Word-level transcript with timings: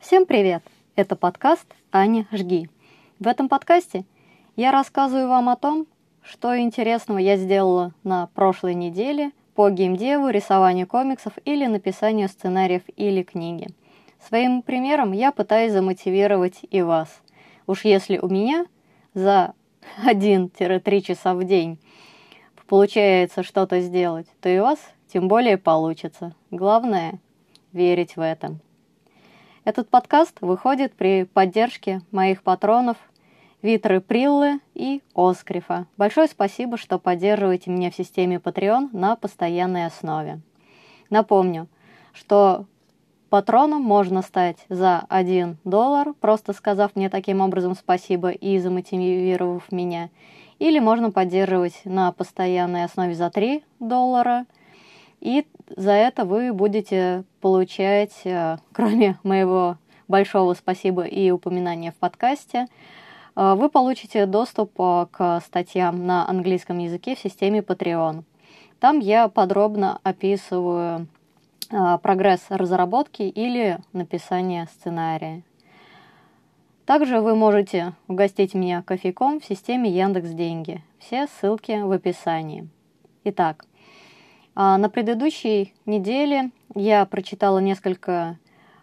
Всем 0.00 0.26
привет! 0.26 0.62
Это 0.96 1.16
подкаст 1.16 1.64
«Аня, 1.90 2.26
жги». 2.30 2.68
В 3.18 3.26
этом 3.26 3.48
подкасте 3.48 4.04
я 4.54 4.70
рассказываю 4.70 5.28
вам 5.28 5.48
о 5.48 5.56
том, 5.56 5.86
что 6.20 6.58
интересного 6.58 7.16
я 7.16 7.38
сделала 7.38 7.94
на 8.04 8.26
прошлой 8.34 8.74
неделе 8.74 9.30
по 9.54 9.70
геймдеву, 9.70 10.28
рисованию 10.28 10.86
комиксов 10.86 11.32
или 11.46 11.64
написанию 11.64 12.28
сценариев 12.28 12.82
или 12.96 13.22
книги. 13.22 13.68
Своим 14.28 14.60
примером 14.60 15.12
я 15.12 15.32
пытаюсь 15.32 15.72
замотивировать 15.72 16.60
и 16.70 16.82
вас. 16.82 17.22
Уж 17.66 17.86
если 17.86 18.18
у 18.18 18.28
меня 18.28 18.66
за 19.14 19.54
1-3 20.04 21.00
часа 21.00 21.34
в 21.34 21.44
день 21.44 21.78
получается 22.72 23.42
что-то 23.42 23.80
сделать, 23.80 24.26
то 24.40 24.48
и 24.48 24.58
у 24.58 24.62
вас 24.62 24.78
тем 25.12 25.28
более 25.28 25.58
получится. 25.58 26.34
Главное– 26.50 27.20
верить 27.74 28.16
в 28.16 28.20
это. 28.22 28.56
Этот 29.64 29.90
подкаст 29.90 30.38
выходит 30.40 30.94
при 30.94 31.24
поддержке 31.24 32.00
моих 32.12 32.42
патронов 32.42 32.96
Витры 33.60 34.00
Приллы 34.00 34.58
и 34.72 35.02
Оскрифа. 35.14 35.86
Большое 35.98 36.28
спасибо, 36.28 36.78
что 36.78 36.98
поддерживаете 36.98 37.70
меня 37.70 37.90
в 37.90 37.94
системе 37.94 38.36
Patreon 38.36 38.88
на 38.94 39.16
постоянной 39.16 39.84
основе. 39.84 40.40
Напомню, 41.10 41.68
что 42.14 42.64
патроном 43.28 43.82
можно 43.82 44.22
стать 44.22 44.64
за 44.70 45.04
1 45.10 45.58
доллар, 45.64 46.14
просто 46.14 46.54
сказав 46.54 46.96
мне 46.96 47.10
таким 47.10 47.42
образом 47.42 47.74
спасибо 47.74 48.30
и 48.30 48.58
замотивировав 48.58 49.70
меня. 49.70 50.08
Или 50.62 50.78
можно 50.78 51.10
поддерживать 51.10 51.80
на 51.84 52.12
постоянной 52.12 52.84
основе 52.84 53.14
за 53.14 53.30
3 53.30 53.62
доллара– 53.80 54.46
и 55.22 55.46
за 55.76 55.92
это 55.92 56.24
вы 56.24 56.52
будете 56.52 57.22
получать, 57.40 58.22
э, 58.24 58.56
кроме 58.72 59.20
моего 59.22 59.76
большого 60.08 60.54
спасибо 60.54 61.04
и 61.04 61.30
упоминания 61.30 61.92
в 61.92 61.94
подкасте, 61.94 62.66
э, 63.36 63.54
вы 63.54 63.68
получите 63.68 64.26
доступ 64.26 64.72
э, 64.80 65.06
к 65.12 65.40
статьям 65.46 66.06
на 66.06 66.28
английском 66.28 66.78
языке 66.78 67.14
в 67.14 67.20
системе 67.20 67.60
Patreon. 67.60 68.24
Там 68.80 68.98
я 68.98 69.28
подробно 69.28 70.00
описываю 70.02 71.06
прогресс 72.02 72.40
разработки 72.48 73.22
или 73.22 73.78
написания 73.92 74.68
сценария. 74.74 75.42
Также 76.86 77.20
вы 77.20 77.36
можете 77.36 77.92
угостить 78.08 78.54
меня 78.54 78.82
кофейком 78.82 79.38
в 79.38 79.44
системе 79.44 79.88
Яндекс 79.88 80.30
Деньги. 80.30 80.82
Все 80.98 81.28
ссылки 81.28 81.80
в 81.80 81.92
описании. 81.92 82.68
Итак, 83.22 83.66
а, 84.56 84.76
на 84.78 84.90
предыдущей 84.90 85.74
неделе 85.86 86.50
я 86.74 87.06
прочитала 87.06 87.60
несколько 87.60 88.36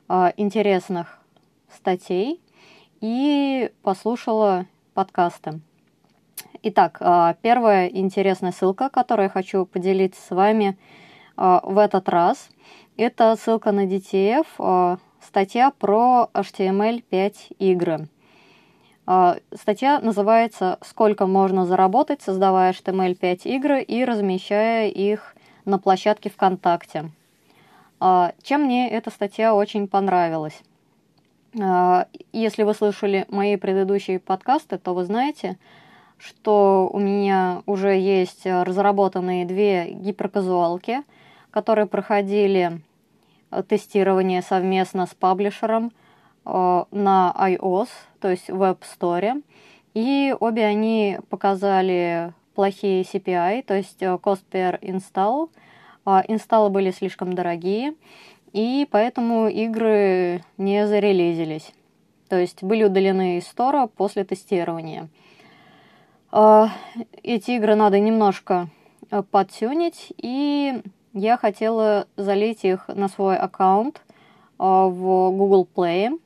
а, 0.08 0.32
интересных 0.38 1.20
статей 1.70 2.42
и 3.02 3.70
послушала 3.82 4.66
подкасты. 4.94 5.60
Итак, 6.64 7.00
а, 7.02 7.36
первая 7.42 7.88
интересная 7.88 8.54
ссылка, 8.54 8.90
которую 8.90 9.26
я 9.26 9.30
хочу 9.30 9.66
поделиться 9.66 10.22
с 10.22 10.30
вами 10.30 10.78
в 11.36 11.78
этот 11.78 12.10
раз, 12.10 12.50
это 12.98 13.38
ссылка 13.38 13.72
на 13.72 13.86
DTF, 13.86 15.00
статья 15.22 15.72
про 15.72 16.30
HTML5 16.34 17.34
игры. 17.60 18.08
Статья 19.56 20.00
называется 20.00 20.78
«Сколько 20.82 21.26
можно 21.26 21.66
заработать, 21.66 22.22
создавая 22.22 22.74
HTML5 22.74 23.42
игры 23.46 23.82
и 23.82 24.06
размещая 24.06 24.90
их 24.90 25.36
на 25.66 25.80
площадке 25.80 26.30
ВКонтакте. 26.30 27.12
А, 28.00 28.34
чем 28.42 28.64
мне 28.64 28.90
эта 28.90 29.10
статья 29.10 29.54
очень 29.54 29.88
понравилась? 29.88 30.62
А, 31.60 32.08
если 32.32 32.64
вы 32.64 32.74
слышали 32.74 33.26
мои 33.30 33.56
предыдущие 33.56 34.20
подкасты, 34.20 34.78
то 34.78 34.94
вы 34.94 35.06
знаете, 35.06 35.58
что 36.18 36.90
у 36.92 37.00
меня 37.00 37.64
уже 37.66 37.98
есть 37.98 38.46
разработанные 38.46 39.46
две 39.46 39.92
гиперказуалки, 39.92 41.04
которые 41.52 41.88
проходили 41.88 42.82
тестирование 43.68 44.42
совместно 44.42 45.06
с 45.06 45.14
паблишером 45.14 45.92
а, 46.46 46.88
на 46.92 47.34
iOS, 47.38 47.90
то 48.20 48.30
есть 48.30 48.50
в 48.50 48.62
App 48.62 48.80
Store. 48.82 49.44
И 49.94 50.36
обе 50.40 50.66
они 50.66 51.20
показали 51.30 52.34
плохие 52.56 53.04
CPI, 53.04 53.64
то 53.64 53.76
есть 53.76 54.02
э, 54.02 54.18
cost 54.22 54.44
per 54.52 54.80
install. 54.82 55.50
А, 56.06 56.24
инсталлы 56.28 56.70
были 56.70 56.92
слишком 56.92 57.34
дорогие, 57.34 57.94
и 58.54 58.88
поэтому 58.90 59.48
игры 59.48 60.44
не 60.58 60.88
зарелизились. 60.88 61.72
То 62.30 62.38
есть 62.38 62.64
были 62.64 62.84
удалены 62.84 63.38
из 63.38 63.48
стора 63.48 63.88
после 63.88 64.24
тестирования. 64.24 65.10
А, 66.32 66.70
эти 67.24 67.52
игры 67.52 67.76
надо 67.76 68.00
немножко 68.00 68.70
э, 69.10 69.24
подтюнить, 69.24 70.14
и 70.18 70.82
я 71.14 71.38
хотела 71.38 72.08
залить 72.16 72.64
их 72.64 72.88
на 72.88 73.08
свой 73.08 73.38
аккаунт 73.38 74.02
э, 74.08 74.14
в 74.58 75.32
Google 75.32 75.68
Play 75.74 76.20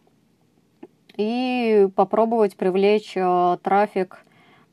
и 1.18 1.88
попробовать 1.96 2.56
привлечь 2.56 3.14
трафик 3.62 4.26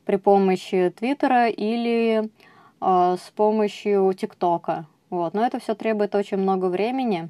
при 0.04 0.16
помощи 0.16 0.92
Твиттера 0.96 1.48
или 1.48 2.30
э, 2.80 3.16
с 3.18 3.30
помощью 3.30 4.12
ТикТока. 4.14 4.86
Вот. 5.10 5.34
Но 5.34 5.44
это 5.44 5.58
все 5.58 5.74
требует 5.74 6.14
очень 6.14 6.38
много 6.38 6.66
времени. 6.66 7.28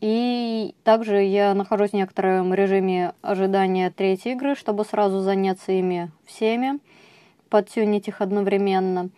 И 0.00 0.74
также 0.84 1.22
я 1.22 1.54
нахожусь 1.54 1.90
в 1.90 1.94
некотором 1.94 2.52
режиме 2.52 3.14
ожидания 3.22 3.90
третьей 3.90 4.32
игры, 4.32 4.54
чтобы 4.54 4.84
сразу 4.84 5.20
заняться 5.20 5.72
ими 5.72 6.10
всеми, 6.26 6.78
подтюнить 7.48 8.08
их 8.08 8.20
одновременно. 8.20 9.08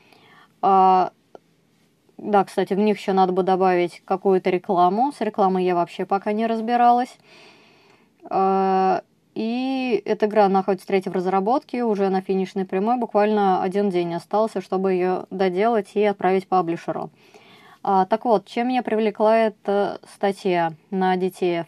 Да, 2.18 2.44
кстати, 2.44 2.72
в 2.72 2.78
них 2.78 2.98
еще 2.98 3.12
надо 3.12 3.32
бы 3.32 3.42
добавить 3.42 4.02
какую-то 4.04 4.50
рекламу. 4.50 5.12
С 5.12 5.20
рекламой 5.20 5.64
я 5.64 5.74
вообще 5.74 6.06
пока 6.06 6.32
не 6.32 6.46
разбиралась. 6.46 7.14
А, 8.30 9.02
и 9.34 10.02
эта 10.06 10.26
игра 10.26 10.48
находится 10.48 10.86
третья 10.86 11.10
в 11.10 11.14
разработке, 11.14 11.84
уже 11.84 12.08
на 12.08 12.22
финишной 12.22 12.64
прямой, 12.64 12.96
буквально 12.96 13.62
один 13.62 13.90
день 13.90 14.14
остался, 14.14 14.62
чтобы 14.62 14.94
ее 14.94 15.26
доделать 15.30 15.90
и 15.94 16.02
отправить 16.04 16.48
паблишеру. 16.48 17.10
А, 17.82 18.06
так 18.06 18.24
вот, 18.24 18.46
чем 18.46 18.68
меня 18.68 18.82
привлекла 18.82 19.36
эта 19.36 20.00
статья 20.14 20.72
на 20.90 21.16
DTF? 21.16 21.66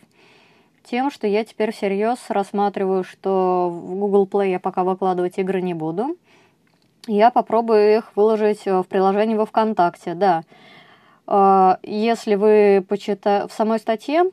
Тем, 0.83 1.11
что 1.11 1.27
я 1.27 1.45
теперь 1.45 1.71
всерьез 1.71 2.19
рассматриваю, 2.31 3.05
что 3.05 3.69
в 3.71 3.95
Google 3.97 4.27
Play 4.27 4.53
я 4.53 4.61
пока 4.61 4.83
выкладывать 4.83 5.37
игры 5.37 5.61
не 5.61 5.75
буду. 5.75 6.17
Я 7.07 7.31
попробую 7.31 7.99
их 7.99 8.13
выложить 8.17 8.67
в 8.67 8.85
приложении 8.85 9.35
во 9.35 9.47
ВКонтакте, 9.47 10.15
да. 10.15 10.43
А, 11.27 11.79
если 11.83 12.35
вы 12.35 12.85
почитаете 12.87 13.49
в 13.49 13.53
самой 13.53 13.79
статье, 13.79 14.25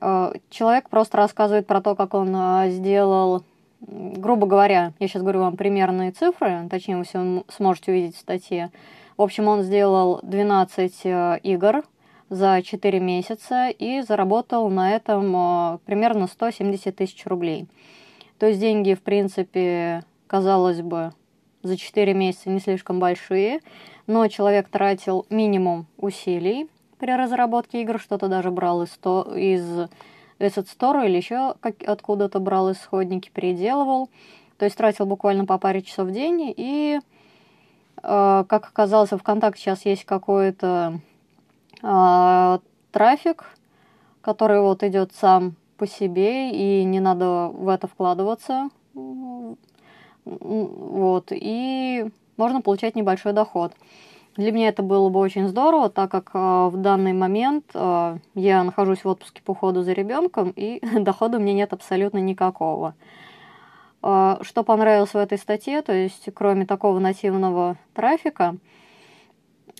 Э, 0.00 0.32
человек 0.50 0.88
просто 0.88 1.16
рассказывает 1.16 1.66
про 1.66 1.80
то, 1.80 1.94
как 1.94 2.14
он 2.14 2.34
э, 2.34 2.70
сделал, 2.70 3.42
грубо 3.80 4.46
говоря, 4.46 4.92
я 4.98 5.08
сейчас 5.08 5.22
говорю 5.22 5.40
вам 5.40 5.56
примерные 5.56 6.10
цифры, 6.10 6.66
точнее 6.70 6.96
вы 6.96 7.04
все 7.04 7.44
сможете 7.48 7.92
увидеть 7.92 8.16
в 8.16 8.20
статье. 8.20 8.70
В 9.16 9.22
общем, 9.22 9.46
он 9.46 9.62
сделал 9.62 10.20
12 10.22 11.00
э, 11.04 11.38
игр 11.42 11.84
за 12.30 12.62
4 12.62 13.00
месяца 13.00 13.68
и 13.68 14.00
заработал 14.00 14.68
на 14.68 14.92
этом 14.92 15.78
примерно 15.84 16.26
170 16.26 16.96
тысяч 16.96 17.24
рублей. 17.26 17.68
То 18.38 18.46
есть 18.46 18.58
деньги, 18.58 18.94
в 18.94 19.02
принципе, 19.02 20.02
казалось 20.26 20.80
бы, 20.80 21.12
за 21.66 21.76
4 21.76 22.14
месяца 22.14 22.50
не 22.50 22.60
слишком 22.60 23.00
большие, 23.00 23.60
но 24.06 24.28
человек 24.28 24.68
тратил 24.68 25.26
минимум 25.30 25.86
усилий, 25.96 26.68
при 26.98 27.12
разработке 27.12 27.82
игр, 27.82 28.00
что-то 28.00 28.28
даже 28.28 28.50
брал 28.50 28.82
из, 28.82 28.90
то, 28.90 29.30
из 29.36 29.62
Asset 30.38 30.66
Store 30.66 31.04
или 31.04 31.16
еще 31.16 31.54
откуда-то 31.60 32.38
брал 32.38 32.72
исходники, 32.72 33.30
переделывал. 33.30 34.08
То 34.56 34.64
есть 34.64 34.76
тратил 34.76 35.04
буквально 35.04 35.44
по 35.44 35.58
паре 35.58 35.82
часов 35.82 36.08
в 36.08 36.12
день. 36.12 36.54
И, 36.56 36.98
э, 38.02 38.44
как 38.48 38.68
оказалось, 38.68 39.10
ВКонтакте 39.10 39.60
сейчас 39.60 39.84
есть 39.84 40.04
какой-то 40.04 41.00
э, 41.82 42.58
трафик, 42.90 43.44
который 44.20 44.60
вот 44.60 44.82
идет 44.82 45.12
сам 45.12 45.56
по 45.76 45.86
себе, 45.86 46.52
и 46.52 46.84
не 46.84 47.00
надо 47.00 47.48
в 47.48 47.68
это 47.68 47.86
вкладываться. 47.86 48.70
Вот, 50.24 51.28
и 51.30 52.06
можно 52.36 52.60
получать 52.60 52.96
небольшой 52.96 53.32
доход. 53.32 53.72
Для 54.36 54.50
меня 54.50 54.68
это 54.68 54.82
было 54.82 55.10
бы 55.10 55.20
очень 55.20 55.46
здорово, 55.46 55.90
так 55.90 56.10
как 56.10 56.30
э, 56.34 56.38
в 56.38 56.76
данный 56.76 57.12
момент 57.12 57.66
э, 57.72 58.18
я 58.34 58.64
нахожусь 58.64 59.04
в 59.04 59.08
отпуске 59.08 59.40
по 59.42 59.52
уходу 59.52 59.82
за 59.82 59.92
ребенком, 59.92 60.52
и 60.56 60.84
дохода 61.00 61.38
у 61.38 61.40
меня 61.40 61.52
нет 61.54 61.72
абсолютно 61.72 62.18
никакого. 62.18 62.94
Э, 64.02 64.38
что 64.42 64.64
понравилось 64.64 65.14
в 65.14 65.16
этой 65.16 65.38
статье, 65.38 65.82
то 65.82 65.92
есть 65.92 66.28
кроме 66.34 66.66
такого 66.66 66.98
нативного 66.98 67.76
трафика, 67.94 68.56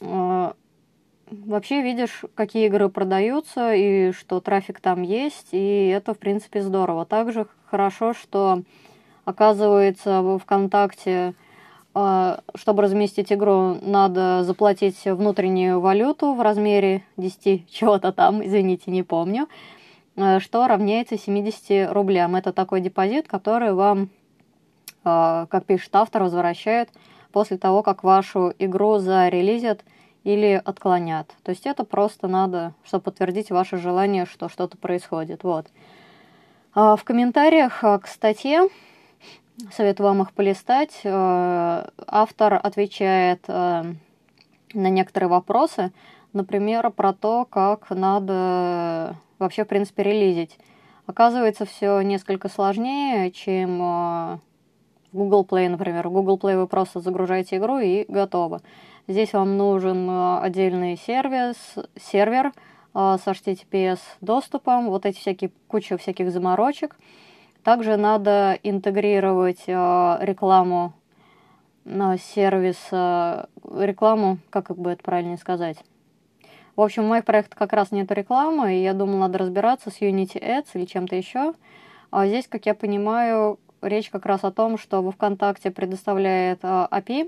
э, 0.00 0.52
вообще 1.30 1.82
видишь, 1.82 2.24
какие 2.34 2.66
игры 2.66 2.88
продаются 2.88 3.74
и 3.74 4.12
что 4.12 4.40
трафик 4.40 4.80
там 4.80 5.02
есть, 5.02 5.48
и 5.52 5.88
это, 5.88 6.14
в 6.14 6.18
принципе, 6.18 6.62
здорово. 6.62 7.06
Также 7.06 7.46
хорошо, 7.66 8.14
что, 8.14 8.62
оказывается, 9.24 10.22
в 10.22 10.38
ВКонтакте, 10.38 11.34
э, 11.94 12.36
чтобы 12.54 12.82
разместить 12.82 13.32
игру, 13.32 13.78
надо 13.82 14.44
заплатить 14.44 15.04
внутреннюю 15.04 15.80
валюту 15.80 16.34
в 16.34 16.40
размере 16.40 17.02
10 17.16 17.68
чего-то 17.70 18.12
там, 18.12 18.44
извините, 18.44 18.90
не 18.90 19.02
помню, 19.02 19.48
э, 20.16 20.40
что 20.40 20.66
равняется 20.66 21.18
70 21.18 21.92
рублям. 21.92 22.36
Это 22.36 22.52
такой 22.52 22.80
депозит, 22.80 23.28
который 23.28 23.72
вам, 23.72 24.10
э, 25.04 25.46
как 25.48 25.64
пишет 25.66 25.94
автор, 25.96 26.24
возвращает 26.24 26.90
после 27.32 27.58
того, 27.58 27.82
как 27.82 28.04
вашу 28.04 28.52
игру 28.58 28.98
зарелизят 28.98 29.84
или 30.22 30.60
отклонят. 30.64 31.34
То 31.42 31.50
есть 31.50 31.66
это 31.66 31.84
просто 31.84 32.28
надо, 32.28 32.74
чтобы 32.84 33.04
подтвердить 33.04 33.50
ваше 33.50 33.76
желание, 33.76 34.24
что 34.24 34.48
что-то 34.48 34.78
происходит. 34.78 35.44
Вот. 35.44 35.66
А 36.74 36.96
в 36.96 37.04
комментариях 37.04 37.80
к 37.80 38.06
статье, 38.06 38.68
советую 39.72 40.08
вам 40.08 40.22
их 40.22 40.32
полистать, 40.32 41.00
э, 41.04 41.88
автор 42.06 42.54
отвечает 42.62 43.44
э, 43.48 43.94
на 44.74 44.88
некоторые 44.88 45.28
вопросы, 45.28 45.92
например, 46.32 46.90
про 46.90 47.12
то, 47.12 47.44
как 47.44 47.90
надо 47.90 49.16
вообще, 49.38 49.64
в 49.64 49.68
принципе, 49.68 50.02
релизить. 50.02 50.58
Оказывается, 51.06 51.66
все 51.66 52.00
несколько 52.00 52.48
сложнее, 52.48 53.30
чем 53.30 53.80
э, 53.82 54.38
Google 55.12 55.44
Play, 55.44 55.68
например. 55.68 56.08
В 56.08 56.12
Google 56.12 56.38
Play 56.38 56.58
вы 56.58 56.66
просто 56.66 57.00
загружаете 57.00 57.56
игру 57.56 57.78
и 57.78 58.04
готово. 58.08 58.62
Здесь 59.06 59.32
вам 59.34 59.58
нужен 59.58 60.08
э, 60.08 60.38
отдельный 60.40 60.96
сервис, 60.96 61.56
сервер 62.00 62.46
э, 62.46 63.16
с 63.22 63.26
HTTPS 63.26 64.00
доступом, 64.22 64.88
вот 64.88 65.04
эти 65.04 65.18
всякие, 65.18 65.50
куча 65.68 65.98
всяких 65.98 66.32
заморочек. 66.32 66.96
Также 67.64 67.96
надо 67.96 68.58
интегрировать 68.62 69.64
э, 69.66 70.18
рекламу 70.20 70.92
на 71.84 72.16
сервис, 72.18 72.78
рекламу, 72.90 74.38
как 74.50 74.74
бы 74.76 74.90
это 74.90 75.02
правильно 75.02 75.36
сказать. 75.36 75.76
В 76.76 76.80
общем, 76.80 77.04
в 77.04 77.08
моих 77.08 77.24
проектах 77.24 77.56
как 77.58 77.72
раз 77.72 77.92
нет 77.92 78.10
рекламы, 78.10 78.74
и 78.74 78.82
я 78.82 78.94
думала, 78.94 79.20
надо 79.20 79.38
разбираться 79.38 79.90
с 79.90 80.00
Unity 80.00 80.42
Ads 80.42 80.68
или 80.74 80.86
чем-то 80.86 81.14
еще. 81.14 81.54
А 82.10 82.26
здесь, 82.26 82.48
как 82.48 82.66
я 82.66 82.74
понимаю, 82.74 83.58
речь 83.80 84.10
как 84.10 84.26
раз 84.26 84.42
о 84.44 84.50
том, 84.50 84.76
что 84.76 85.02
во 85.02 85.12
ВКонтакте 85.12 85.70
предоставляет 85.70 86.64
API 86.64 86.90
а, 86.90 87.26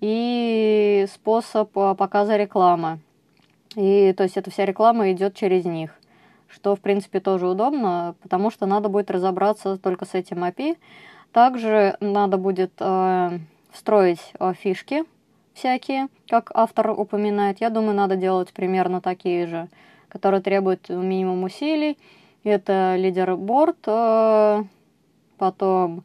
и 0.00 1.06
способ 1.12 1.70
показа 1.72 2.36
рекламы. 2.36 2.98
И 3.76 4.12
то 4.12 4.24
есть 4.24 4.36
эта 4.36 4.50
вся 4.50 4.66
реклама 4.66 5.10
идет 5.12 5.34
через 5.34 5.64
них, 5.64 5.98
что 6.52 6.76
в 6.76 6.80
принципе 6.80 7.20
тоже 7.20 7.46
удобно, 7.46 8.14
потому 8.22 8.50
что 8.50 8.66
надо 8.66 8.88
будет 8.88 9.10
разобраться 9.10 9.78
только 9.78 10.04
с 10.04 10.14
этим 10.14 10.44
API. 10.44 10.76
Также 11.32 11.96
надо 12.00 12.36
будет 12.36 12.72
э, 12.78 13.38
встроить 13.70 14.32
э, 14.38 14.52
фишки 14.54 15.04
всякие, 15.54 16.08
как 16.28 16.50
автор 16.54 16.90
упоминает. 16.90 17.60
Я 17.60 17.70
думаю, 17.70 17.94
надо 17.94 18.16
делать 18.16 18.52
примерно 18.52 19.00
такие 19.00 19.46
же, 19.46 19.68
которые 20.08 20.40
требуют 20.40 20.88
минимум 20.88 21.44
усилий. 21.44 21.98
Это 22.42 22.96
лидерборд, 22.96 23.78
э, 23.86 24.64
потом 25.38 26.04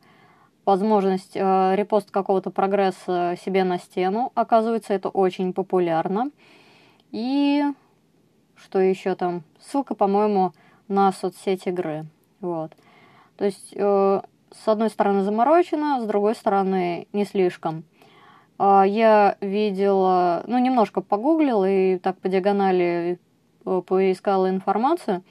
возможность 0.65 1.35
э, 1.35 1.75
репост 1.75 2.11
какого-то 2.11 2.49
прогресса 2.49 3.35
себе 3.43 3.63
на 3.63 3.79
стену. 3.79 4.31
Оказывается, 4.35 4.93
это 4.93 5.09
очень 5.09 5.53
популярно. 5.53 6.31
И 7.11 7.63
что 8.57 8.79
еще 8.79 9.15
там? 9.15 9.43
Ссылка, 9.59 9.95
по-моему, 9.95 10.53
на 10.87 11.11
соцсеть 11.11 11.67
игры. 11.67 12.05
Вот. 12.41 12.71
То 13.37 13.45
есть, 13.45 13.73
э, 13.75 14.21
с 14.51 14.67
одной 14.67 14.89
стороны, 14.89 15.23
заморочено, 15.23 16.01
с 16.01 16.05
другой 16.05 16.35
стороны, 16.35 17.07
не 17.13 17.25
слишком. 17.25 17.83
Э, 18.59 18.83
я 18.85 19.37
видела, 19.41 20.43
ну, 20.47 20.57
немножко 20.57 21.01
погуглила 21.01 21.69
и 21.69 21.97
так 21.97 22.17
по 22.17 22.29
диагонали 22.29 23.19
э, 23.65 23.81
поискала 23.85 24.49
информацию. 24.49 25.23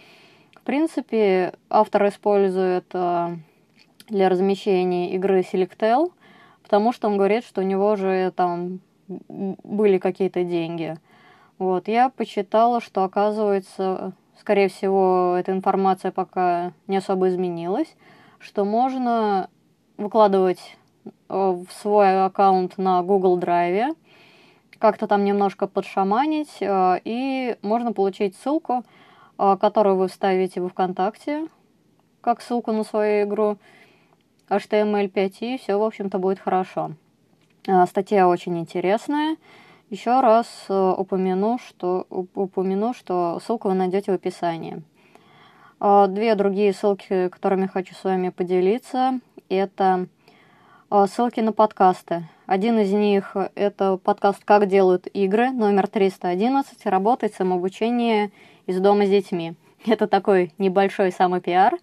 В 0.54 0.60
принципе, 0.62 1.54
автор 1.68 2.08
использует... 2.08 2.86
Э, 2.92 3.36
для 4.08 4.28
размещения 4.28 5.14
игры 5.14 5.40
Selectel, 5.40 6.12
потому 6.62 6.92
что 6.92 7.08
он 7.08 7.16
говорит, 7.16 7.44
что 7.44 7.60
у 7.60 7.64
него 7.64 7.96
же 7.96 8.32
там 8.34 8.80
были 9.08 9.98
какие-то 9.98 10.44
деньги. 10.44 10.96
Вот, 11.64 11.88
я 11.88 12.10
почитала, 12.10 12.82
что 12.82 13.04
оказывается, 13.04 14.12
скорее 14.38 14.68
всего, 14.68 15.34
эта 15.38 15.52
информация 15.52 16.12
пока 16.12 16.74
не 16.88 16.98
особо 16.98 17.28
изменилась, 17.28 17.96
что 18.38 18.66
можно 18.66 19.48
выкладывать 19.96 20.76
э, 21.06 21.10
в 21.30 21.66
свой 21.72 22.26
аккаунт 22.26 22.76
на 22.76 23.02
Google 23.02 23.38
Drive, 23.38 23.96
как-то 24.78 25.06
там 25.06 25.24
немножко 25.24 25.66
подшаманить, 25.66 26.58
э, 26.60 27.00
и 27.02 27.56
можно 27.62 27.94
получить 27.94 28.36
ссылку, 28.36 28.84
э, 29.38 29.56
которую 29.58 29.96
вы 29.96 30.08
вставите 30.08 30.60
в 30.60 30.68
ВКонтакте, 30.68 31.46
как 32.20 32.42
ссылку 32.42 32.72
на 32.72 32.84
свою 32.84 33.26
игру, 33.26 33.56
HTML5, 34.50 35.36
и 35.40 35.56
все, 35.56 35.78
в 35.78 35.82
общем-то, 35.82 36.18
будет 36.18 36.40
хорошо. 36.40 36.90
Статья 37.86 38.28
очень 38.28 38.58
интересная. 38.58 39.38
Еще 39.90 40.20
раз 40.20 40.46
э, 40.70 40.94
упомяну, 40.96 41.58
что, 41.58 42.06
упомяну, 42.08 42.94
что 42.94 43.38
ссылку 43.44 43.68
вы 43.68 43.74
найдете 43.74 44.12
в 44.12 44.14
описании. 44.14 44.82
А, 45.78 46.06
две 46.06 46.34
другие 46.36 46.72
ссылки, 46.72 47.28
которыми 47.28 47.66
хочу 47.66 47.94
с 47.94 48.02
вами 48.02 48.30
поделиться, 48.30 49.20
это 49.50 50.06
а, 50.88 51.06
ссылки 51.06 51.40
на 51.40 51.52
подкасты. 51.52 52.26
Один 52.46 52.78
из 52.78 52.92
них– 52.92 53.36
это 53.54 53.98
подкаст 53.98 54.42
«Как 54.42 54.68
делают 54.68 55.06
игры», 55.08 55.50
номер 55.50 55.86
311, 55.86 56.86
«Работать 56.86 57.34
самообучение 57.34 58.30
из 58.66 58.80
дома 58.80 59.04
с 59.04 59.10
детьми». 59.10 59.54
Это 59.86 60.06
такой 60.06 60.54
небольшой 60.56 61.12
самопиар, 61.12 61.76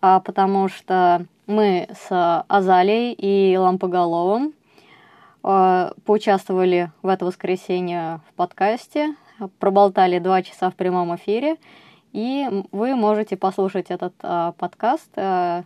потому 0.00 0.68
что 0.68 1.24
мы 1.46 1.88
с 1.90 2.44
Азалией 2.48 3.12
и 3.14 3.56
Лампоголовым 3.56 4.52
поучаствовали 5.46 6.90
в 7.02 7.08
это 7.08 7.24
воскресенье 7.24 8.20
в 8.28 8.34
подкасте, 8.34 9.14
проболтали 9.60 10.18
два 10.18 10.42
часа 10.42 10.70
в 10.70 10.74
прямом 10.74 11.14
эфире, 11.14 11.56
и 12.12 12.64
вы 12.72 12.96
можете 12.96 13.36
послушать 13.36 13.90
этот 13.90 14.12
э, 14.22 14.52
подкаст 14.58 15.10
э, 15.14 15.62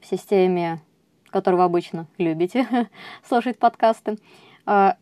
в 0.00 0.06
системе, 0.06 0.80
которую 1.28 1.58
вы 1.58 1.64
обычно 1.64 2.06
любите 2.16 2.66
слушать 3.28 3.58
подкасты, 3.58 4.16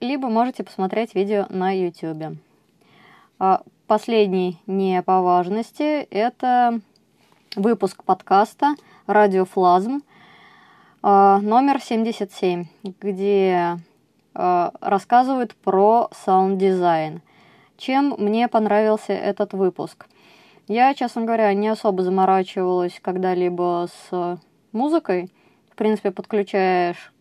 либо 0.00 0.28
можете 0.28 0.64
посмотреть 0.64 1.14
видео 1.14 1.46
на 1.50 1.70
YouTube. 1.70 2.38
Последний 3.86 4.58
не 4.66 5.02
по 5.02 5.20
важности– 5.20 5.82
это 6.10 6.80
выпуск 7.56 8.02
подкаста– 8.02 8.74
радиофлазм, 9.06 10.02
номер 11.02 11.80
77, 11.80 12.66
где 13.00 13.78
а, 14.34 14.72
рассказывают 14.80 15.54
про 15.54 16.10
саунд-дизайн. 16.12 17.22
Чем 17.78 18.14
мне 18.18 18.48
понравился 18.48 19.14
этот 19.14 19.54
выпуск? 19.54 20.06
Я, 20.68 20.92
честно 20.94 21.22
говоря, 21.22 21.54
не 21.54 21.68
особо 21.68 22.02
заморачивалась 22.02 23.00
когда-либо 23.00 23.88
с 23.88 24.38
музыкой. 24.72 25.32
В 25.70 25.76
принципе, 25.76 26.10
подключаешь 26.10 27.12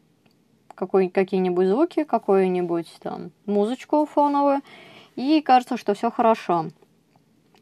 какие-нибудь 0.75 1.67
звуки, 1.67 2.03
какую-нибудь 2.03 2.93
там 3.01 3.31
музычку 3.45 4.05
фоновую, 4.05 4.61
и 5.15 5.41
кажется, 5.41 5.77
что 5.77 5.93
все 5.93 6.11
хорошо. 6.11 6.65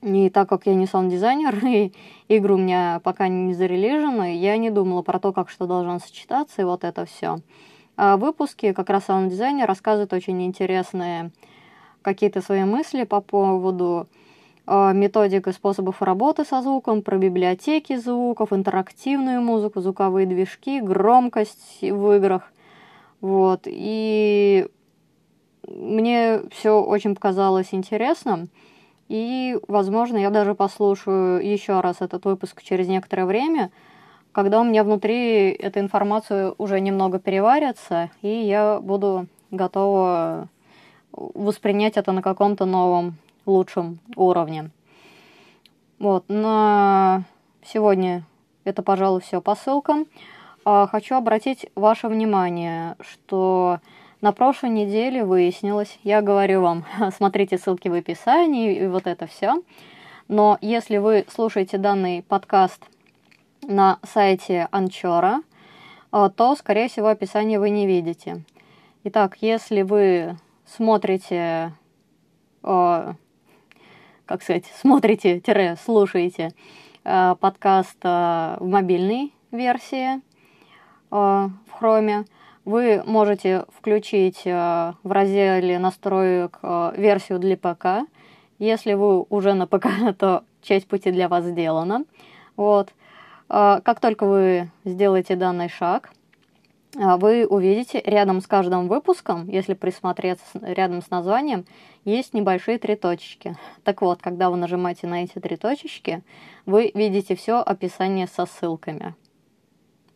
И 0.01 0.29
так 0.29 0.47
как 0.47 0.65
я 0.65 0.75
не 0.75 0.85
саунд-дизайнер, 0.85 1.65
и 1.65 1.93
игру 2.27 2.55
у 2.55 2.59
меня 2.59 3.01
пока 3.03 3.27
не 3.27 3.53
зарелижена, 3.53 4.27
я 4.27 4.57
не 4.57 4.69
думала 4.69 5.01
про 5.01 5.19
то, 5.19 5.33
как 5.33 5.49
что 5.49 5.65
должно 5.65 5.99
сочетаться, 5.99 6.61
и 6.61 6.65
вот 6.65 6.83
это 6.83 7.05
все. 7.05 7.39
А 7.95 8.17
выпуски 8.17 8.73
как 8.73 8.89
раз 8.89 9.05
саунд-дизайнер 9.05 9.67
рассказывает 9.67 10.13
очень 10.13 10.43
интересные 10.43 11.31
какие-то 12.03 12.41
свои 12.41 12.63
мысли 12.63 13.03
по 13.03 13.21
поводу 13.21 14.07
э, 14.67 14.93
методик 14.93 15.47
и 15.47 15.51
способов 15.51 16.01
работы 16.01 16.45
со 16.45 16.61
звуком, 16.61 17.01
про 17.01 17.17
библиотеки 17.17 17.97
звуков, 17.97 18.53
интерактивную 18.53 19.41
музыку, 19.41 19.81
звуковые 19.81 20.27
движки, 20.27 20.79
громкость 20.79 21.81
в 21.81 22.11
играх. 22.15 22.53
Вот. 23.19 23.61
И 23.65 24.67
мне 25.67 26.41
все 26.51 26.81
очень 26.81 27.15
показалось 27.15 27.73
интересным. 27.73 28.49
И, 29.07 29.57
возможно, 29.67 30.17
я 30.17 30.29
даже 30.29 30.53
послушаю 30.53 31.45
еще 31.45 31.79
раз 31.79 31.97
этот 32.01 32.25
выпуск 32.25 32.61
через 32.61 32.87
некоторое 32.87 33.25
время, 33.25 33.71
когда 34.31 34.59
у 34.59 34.63
меня 34.63 34.83
внутри 34.83 35.49
эта 35.49 35.79
информация 35.79 36.53
уже 36.57 36.79
немного 36.79 37.19
переварится, 37.19 38.11
и 38.21 38.27
я 38.27 38.79
буду 38.79 39.27
готова 39.51 40.49
воспринять 41.11 41.97
это 41.97 42.11
на 42.11 42.21
каком-то 42.21 42.65
новом, 42.65 43.15
лучшем 43.45 43.99
уровне. 44.15 44.69
Вот, 45.99 46.25
на 46.27 47.23
сегодня 47.63 48.23
это, 48.65 48.83
пожалуй, 48.83 49.21
все 49.21 49.41
по 49.41 49.55
ссылкам. 49.55 50.05
А, 50.65 50.85
хочу 50.85 51.15
обратить 51.15 51.67
ваше 51.75 52.07
внимание, 52.07 52.97
что 52.99 53.79
на 54.21 54.31
прошлой 54.31 54.71
неделе 54.71 55.23
выяснилось, 55.23 55.99
я 56.03 56.21
говорю 56.21 56.61
вам, 56.61 56.85
смотрите 57.15 57.57
ссылки 57.57 57.87
в 57.87 57.93
описании 57.93 58.75
и 58.75 58.87
вот 58.87 59.07
это 59.07 59.27
все. 59.27 59.61
Но 60.27 60.57
если 60.61 60.97
вы 60.97 61.25
слушаете 61.29 61.77
данный 61.77 62.23
подкаст 62.23 62.83
на 63.61 63.99
сайте 64.03 64.67
Анчора, 64.71 65.41
а, 66.11 66.29
то, 66.29 66.55
скорее 66.55 66.89
всего, 66.89 67.07
описание 67.07 67.59
вы 67.59 67.69
не 67.69 67.85
видите. 67.85 68.43
Итак, 69.03 69.37
если 69.39 69.83
вы 69.83 70.37
смотрите, 70.65 71.73
э, 72.63 73.13
как 74.25 74.41
сказать, 74.41 74.65
смотрите-слушаете 74.81 76.51
э, 77.03 77.35
подкаст 77.39 77.97
э, 78.03 78.57
в 78.59 78.67
мобильной 78.67 79.33
версии 79.51 80.15
э, 80.15 80.19
в 81.11 81.51
Chrome, 81.79 82.25
вы 82.67 83.01
можете 83.05 83.63
включить 83.69 84.41
э, 84.43 84.93
в 85.01 85.09
разделе 85.09 85.79
настроек 85.79 86.59
э, 86.61 86.91
версию 86.97 87.39
для 87.39 87.55
ПК. 87.55 88.05
Если 88.59 88.93
вы 88.93 89.21
уже 89.21 89.53
на 89.53 89.67
ПК, 89.67 89.87
то 90.19 90.43
часть 90.61 90.85
пути 90.85 91.11
для 91.11 91.29
вас 91.29 91.45
сделана. 91.45 92.03
Вот. 92.57 92.89
Э, 93.49 93.79
как 93.81 94.01
только 94.01 94.25
вы 94.25 94.69
сделаете 94.83 95.37
данный 95.37 95.69
шаг, 95.69 96.11
вы 96.93 97.45
увидите 97.47 98.01
рядом 98.05 98.41
с 98.41 98.47
каждым 98.47 98.89
выпуском, 98.89 99.47
если 99.47 99.73
присмотреться 99.73 100.45
рядом 100.61 101.01
с 101.01 101.09
названием, 101.09 101.63
есть 102.03 102.33
небольшие 102.33 102.79
три 102.79 102.97
точечки. 102.97 103.55
Так 103.85 104.01
вот, 104.01 104.21
когда 104.21 104.49
вы 104.49 104.57
нажимаете 104.57 105.07
на 105.07 105.23
эти 105.23 105.39
три 105.39 105.55
точечки, 105.55 106.21
вы 106.65 106.91
видите 106.93 107.35
все 107.35 107.61
описание 107.61 108.27
со 108.27 108.45
ссылками. 108.45 109.15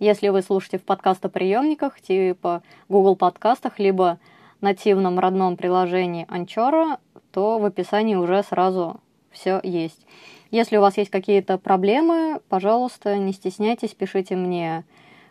Если 0.01 0.29
вы 0.29 0.41
слушаете 0.41 0.79
в 0.79 0.84
подкастоприемниках, 0.84 2.01
типа 2.01 2.63
Google 2.89 3.15
подкастах, 3.15 3.77
либо 3.77 4.17
нативном 4.60 5.20
родном 5.20 5.58
приложении 5.58 6.25
Anchor, 6.25 6.98
то 7.31 7.60
в 7.60 7.65
описании 7.65 8.15
уже 8.15 8.41
сразу 8.41 9.00
все 9.29 9.60
есть. 9.62 10.08
Если 10.50 10.77
у 10.77 10.81
вас 10.81 10.98
есть 10.98 11.12
какие-то 11.12 11.60
проблемы, 11.60 12.41
пожалуйста, 12.50 13.15
не 13.20 13.31
стесняйтесь, 13.31 13.93
пишите 13.93 14.36
мне 14.36 14.86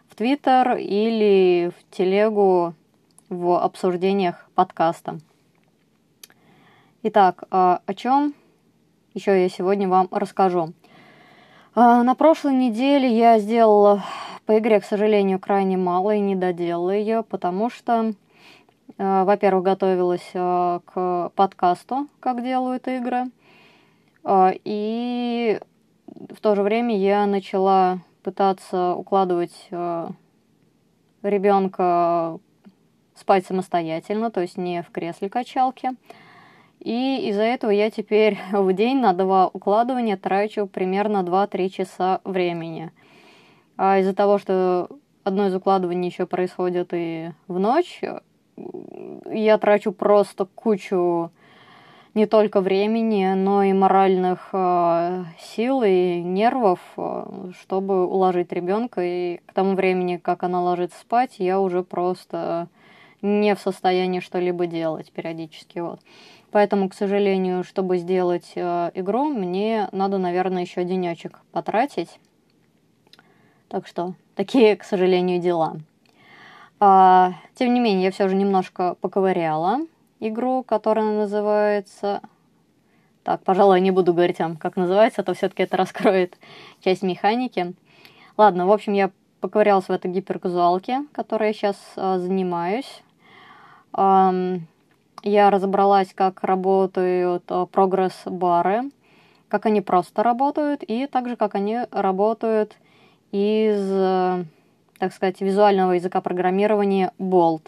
в 0.08 0.14
Твиттер 0.14 0.76
или 0.76 1.72
в 1.76 1.96
телегу 1.96 2.74
в 3.28 3.58
обсуждениях 3.60 4.48
подкаста. 4.54 5.18
Итак, 7.02 7.42
а, 7.50 7.80
о 7.86 7.94
чем 7.94 8.34
еще 9.14 9.42
я 9.42 9.48
сегодня 9.48 9.88
вам 9.88 10.06
расскажу. 10.12 10.74
А, 11.74 12.04
на 12.04 12.14
прошлой 12.14 12.54
неделе 12.54 13.08
я 13.08 13.40
сделала 13.40 14.04
по 14.46 14.58
игре, 14.58 14.80
к 14.80 14.84
сожалению, 14.84 15.38
крайне 15.38 15.76
мало 15.76 16.14
и 16.14 16.20
не 16.20 16.36
доделала 16.36 16.90
ее, 16.90 17.22
потому 17.22 17.70
что, 17.70 18.12
а, 18.98 19.24
во-первых, 19.24 19.64
готовилась 19.64 20.30
к 20.32 21.32
подкасту, 21.34 22.08
как 22.20 22.42
делают 22.42 22.88
игры, 22.88 23.26
и 24.26 25.60
в 26.28 26.40
то 26.40 26.54
же 26.54 26.62
время 26.62 26.96
я 26.96 27.26
начала 27.26 28.00
пытаться 28.22 28.94
укладывать 28.94 29.68
э, 29.70 30.08
ребенка 31.22 32.38
спать 33.14 33.46
самостоятельно, 33.46 34.30
то 34.30 34.40
есть 34.40 34.56
не 34.56 34.82
в 34.82 34.90
кресле 34.90 35.28
качалки. 35.28 35.90
И 36.80 37.28
из-за 37.28 37.42
этого 37.42 37.70
я 37.70 37.90
теперь 37.90 38.38
в 38.52 38.72
день 38.72 38.98
на 38.98 39.12
два 39.12 39.48
укладывания 39.48 40.16
трачу 40.16 40.66
примерно 40.66 41.18
2-3 41.18 41.68
часа 41.68 42.20
времени. 42.24 42.92
А 43.82 43.98
из-за 44.00 44.12
того, 44.12 44.36
что 44.36 44.90
одно 45.24 45.46
из 45.46 45.54
укладываний 45.54 46.10
еще 46.10 46.26
происходит 46.26 46.90
и 46.92 47.30
в 47.48 47.58
ночь, 47.58 48.02
я 49.24 49.56
трачу 49.56 49.92
просто 49.92 50.44
кучу 50.44 51.30
не 52.12 52.26
только 52.26 52.60
времени, 52.60 53.32
но 53.32 53.62
и 53.62 53.72
моральных 53.72 54.50
э, 54.52 55.24
сил 55.38 55.82
и 55.82 56.20
нервов, 56.20 56.80
э, 56.98 57.52
чтобы 57.58 58.06
уложить 58.06 58.52
ребенка. 58.52 59.00
И 59.02 59.38
к 59.46 59.54
тому 59.54 59.74
времени, 59.76 60.18
как 60.18 60.42
она 60.42 60.62
ложится 60.62 61.00
спать, 61.00 61.36
я 61.38 61.58
уже 61.58 61.82
просто 61.82 62.68
не 63.22 63.54
в 63.54 63.60
состоянии 63.60 64.20
что-либо 64.20 64.66
делать 64.66 65.10
периодически. 65.10 65.78
Вот. 65.78 66.00
Поэтому, 66.50 66.90
к 66.90 66.94
сожалению, 66.94 67.64
чтобы 67.64 67.96
сделать 67.96 68.52
э, 68.56 68.90
игру, 68.92 69.24
мне 69.24 69.88
надо, 69.92 70.18
наверное, 70.18 70.64
еще 70.64 70.84
денечек 70.84 71.40
потратить. 71.50 72.20
Так 73.70 73.86
что 73.86 74.14
такие, 74.34 74.74
к 74.74 74.82
сожалению, 74.82 75.40
дела. 75.40 75.76
А, 76.80 77.34
тем 77.54 77.72
не 77.72 77.78
менее, 77.78 78.06
я 78.06 78.10
все 78.10 78.28
же 78.28 78.34
немножко 78.34 78.96
поковыряла 79.00 79.86
игру, 80.18 80.64
которая 80.64 81.04
называется... 81.04 82.20
Так, 83.22 83.44
пожалуй, 83.44 83.80
не 83.80 83.92
буду 83.92 84.12
говорить 84.12 84.40
вам, 84.40 84.56
как 84.56 84.74
называется, 84.74 85.20
а 85.20 85.24
то 85.24 85.34
все-таки 85.34 85.62
это 85.62 85.76
раскроет 85.76 86.36
часть 86.84 87.02
механики. 87.02 87.74
Ладно, 88.36 88.66
в 88.66 88.72
общем, 88.72 88.92
я 88.92 89.12
поковырялась 89.40 89.86
в 89.86 89.92
этой 89.92 90.10
гиперказуалке, 90.10 91.04
которой 91.12 91.50
я 91.50 91.52
сейчас 91.52 91.76
а, 91.96 92.18
занимаюсь. 92.18 93.02
Um, 93.92 94.62
я 95.22 95.48
разобралась, 95.50 96.12
как 96.12 96.42
работают 96.42 97.44
а, 97.46 97.66
прогресс-бары, 97.66 98.90
как 99.48 99.66
они 99.66 99.80
просто 99.80 100.24
работают, 100.24 100.82
и 100.82 101.06
также 101.06 101.36
как 101.36 101.54
они 101.54 101.78
работают 101.92 102.76
из, 103.32 103.80
а, 103.92 104.44
так 104.98 105.12
сказать, 105.12 105.40
визуального 105.40 105.92
языка 105.92 106.20
программирования 106.20 107.12
Bolt. 107.18 107.62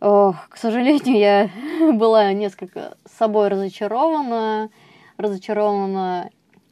Ох, 0.00 0.48
к 0.48 0.56
сожалению, 0.56 1.18
я 1.18 1.50
была 1.94 2.32
несколько 2.32 2.96
с 3.06 3.16
собой 3.16 3.48
разочарована, 3.48 4.70
разочарована 5.16 6.30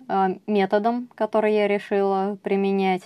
э, 0.09 0.27
методом, 0.47 1.09
который 1.15 1.55
я 1.55 1.67
решила 1.67 2.37
применять. 2.43 3.03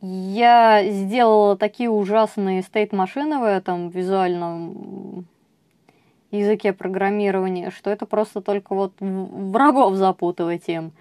Я 0.00 0.84
сделала 0.88 1.56
такие 1.56 1.90
ужасные 1.90 2.62
стейт-машины 2.62 3.38
в 3.38 3.44
этом 3.44 3.88
визуальном 3.88 5.26
языке 6.30 6.72
программирования, 6.72 7.70
что 7.70 7.90
это 7.90 8.06
просто 8.06 8.40
только 8.40 8.74
вот 8.74 8.92
врагов 9.00 9.96
запутывать 9.96 10.68
им. 10.68 10.92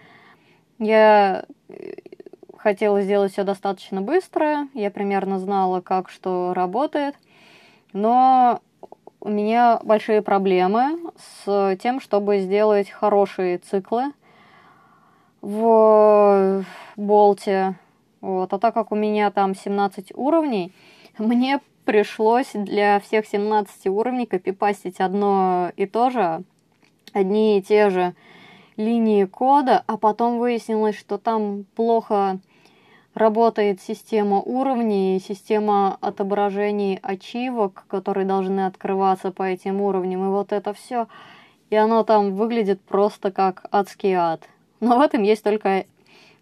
Я 0.79 1.46
хотела 2.58 3.01
сделать 3.01 3.32
все 3.32 3.44
достаточно 3.44 4.01
быстро, 4.01 4.67
я 4.74 4.91
примерно 4.91 5.39
знала, 5.39 5.82
как 5.82 6.10
что 6.10 6.53
работает, 6.53 7.15
но 7.94 8.60
у 9.22 9.29
меня 9.29 9.79
большие 9.84 10.22
проблемы 10.22 11.12
с 11.46 11.77
тем, 11.77 12.00
чтобы 12.00 12.39
сделать 12.39 12.89
хорошие 12.89 13.60
циклы 13.60 14.12
в 15.41 16.65
болте. 16.96 17.75
Вот. 18.22 18.51
А 18.51 18.60
так 18.60 18.74
как 18.74 18.91
у 18.91 18.96
меня 18.96 19.29
там 19.32 19.55
17 19.55 20.12
уровней, 20.15 20.74
мне 21.17 21.60
пришлось 21.86 22.51
для 22.53 23.00
всех 23.00 23.27
17 23.27 23.88
уровней 23.88 24.25
копипастить 24.25 25.00
одно 25.00 25.72
и 25.75 25.86
то 25.86 26.10
же, 26.10 26.44
одни 27.13 27.60
и 27.60 27.62
те 27.62 27.89
же 27.89 28.15
линии 28.77 29.25
кода, 29.25 29.84
а 29.88 29.98
потом 29.98 30.39
выяснилось, 30.39 30.98
что 30.98 31.17
там 31.17 31.65
плохо 31.75 32.39
работает 33.13 33.82
система 33.82 34.41
уровней, 34.41 35.20
система 35.25 35.98
отображений 36.01 37.00
ачивок, 37.01 37.86
которые 37.88 38.25
должны 38.25 38.65
открываться 38.65 39.32
по 39.32 39.44
этим 39.44 39.82
уровням, 39.82 40.25
и 40.25 40.29
вот 40.29 40.51
это 40.51 40.74
все. 40.74 41.08
И 41.70 41.75
оно 41.75 42.03
там 42.03 42.36
выглядит 42.36 42.82
просто 42.82 43.32
как 43.32 43.65
адский 43.72 44.13
ад. 44.13 44.44
Но 44.82 44.98
в 44.98 45.01
этом 45.01 45.24
есть 45.24 45.44
только 45.44 45.86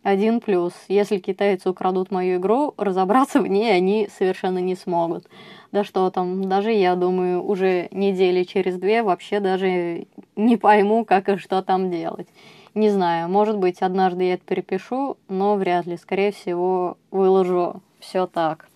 один 0.04 0.42
плюс. 0.42 0.74
Если 0.90 1.18
китайцы 1.18 1.70
украдут 1.70 2.12
мою 2.12 2.38
игру, 2.38 2.74
разобраться 2.78 3.42
в 3.42 3.48
ней 3.48 3.74
они 3.74 4.10
совершенно 4.16 4.60
не 4.60 4.76
смогут. 4.76 5.26
Да 5.72 5.84
что 5.84 6.10
там, 6.12 6.48
даже 6.48 6.72
я 6.72 6.96
думаю, 6.96 7.44
уже 7.44 7.88
недели 7.92 8.44
через 8.44 8.78
две 8.78 9.02
вообще 9.02 9.40
даже 9.40 10.06
не 10.36 10.58
пойму, 10.58 11.06
как 11.06 11.30
и 11.30 11.38
что 11.38 11.64
там 11.64 11.90
делать. 11.90 12.28
Не 12.76 12.90
знаю, 12.90 13.30
может 13.30 13.58
быть, 13.58 13.82
однажды 13.82 14.26
я 14.26 14.34
это 14.34 14.44
перепишу, 14.46 15.18
но 15.30 15.56
вряд 15.56 15.86
ли. 15.86 15.96
Скорее 15.96 16.32
всего, 16.32 16.98
выложу 17.12 17.82
все 18.00 18.28
так. 18.28 18.68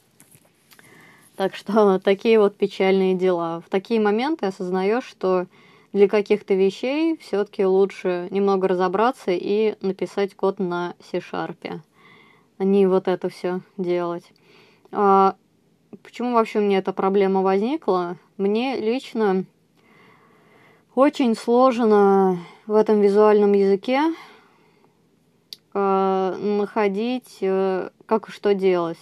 Так 1.36 1.56
что 1.56 2.00
такие 2.00 2.40
вот 2.40 2.56
печальные 2.56 3.16
дела. 3.16 3.62
В 3.66 3.70
такие 3.70 4.00
моменты 4.00 4.46
осознаешь, 4.46 5.06
что 5.06 5.46
для 5.98 6.08
каких-то 6.08 6.54
вещей 6.54 7.18
все-таки 7.18 7.66
лучше 7.66 8.28
немного 8.30 8.68
разобраться 8.68 9.32
и 9.32 9.76
написать 9.82 10.36
код 10.36 10.60
на 10.60 10.94
C-Sharp, 11.12 11.82
а 12.58 12.64
не 12.64 12.86
вот 12.86 13.08
это 13.08 13.30
все 13.30 13.62
делать. 13.78 14.24
А, 14.92 15.36
почему 16.04 16.34
вообще 16.34 16.60
мне 16.60 16.78
эта 16.78 16.94
проблема 16.94 17.42
возникла? 17.42 18.18
Мне 18.38 18.78
лично 18.80 19.46
очень 20.94 21.36
сложно 21.36 22.40
в 22.68 22.76
этом 22.76 23.02
визуальном 23.02 23.54
языке 23.54 24.14
э, 25.74 26.36
находить, 26.40 27.38
э, 27.42 27.90
как 28.06 28.30
и 28.30 28.32
что 28.32 28.54
делать. 28.54 29.00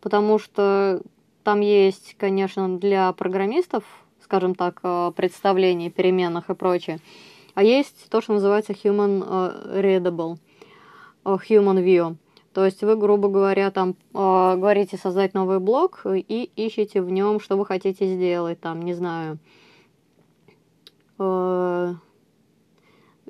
Потому 0.00 0.40
что 0.40 1.00
там 1.44 1.60
есть, 1.60 2.16
конечно, 2.18 2.76
для 2.78 3.12
программистов, 3.12 3.84
скажем 4.32 4.54
так, 4.54 4.80
э, 4.82 5.12
представление 5.14 5.90
переменных 5.90 6.48
и 6.48 6.54
прочее. 6.54 7.00
А 7.52 7.62
есть 7.62 8.08
то, 8.08 8.22
что 8.22 8.32
называется 8.32 8.72
human 8.72 9.22
э, 9.22 9.82
readable, 9.82 10.38
э, 11.26 11.36
human 11.50 11.84
view. 11.84 12.16
То 12.54 12.64
есть 12.64 12.82
вы, 12.82 12.96
грубо 12.96 13.28
говоря, 13.28 13.70
там 13.70 13.94
говорите 14.12 14.96
создать 14.98 15.32
новый 15.32 15.58
блок 15.58 16.06
и 16.06 16.50
ищете 16.56 17.00
в 17.02 17.10
нем, 17.10 17.40
что 17.40 17.56
вы 17.56 17.64
хотите 17.64 18.06
сделать, 18.06 18.60
там, 18.60 18.82
не 18.82 18.92
знаю, 18.92 19.38
game 21.18 21.96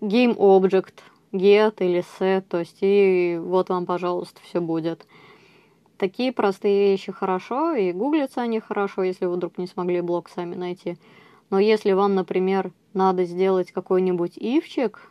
object, 0.01 0.95
get 1.33 1.75
или 1.79 2.05
set, 2.19 2.43
то 2.49 2.59
есть 2.59 2.79
и 2.81 3.39
вот 3.41 3.69
вам, 3.69 3.87
пожалуйста, 3.87 4.41
все 4.43 4.61
будет. 4.61 5.07
Такие 5.99 6.33
простые 6.33 6.91
вещи 6.91 7.13
хорошо, 7.13 7.75
и 7.75 7.93
гуглятся 7.93 8.43
они 8.43 8.61
хорошо, 8.61 9.03
если 9.03 9.27
вы 9.27 9.37
вдруг 9.37 9.59
не 9.59 9.67
смогли 9.67 10.01
блок 10.01 10.29
сами 10.29 10.55
найти. 10.55 10.97
Но 11.51 11.59
если 11.59 11.93
вам, 11.93 12.15
например, 12.15 12.73
надо 12.95 13.25
сделать 13.25 13.73
какой-нибудь 13.73 14.37
ивчик, 14.37 15.11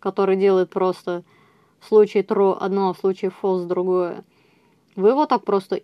который 0.00 0.36
делает 0.36 0.70
просто 0.70 1.22
в 1.78 1.86
случае 1.86 2.22
true 2.22 2.56
одно, 2.58 2.90
а 2.90 2.92
в 2.94 2.98
случае 2.98 3.30
false 3.42 3.66
другое, 3.66 4.24
вы 4.96 5.14
вот 5.14 5.28
так 5.28 5.44
просто 5.44 5.80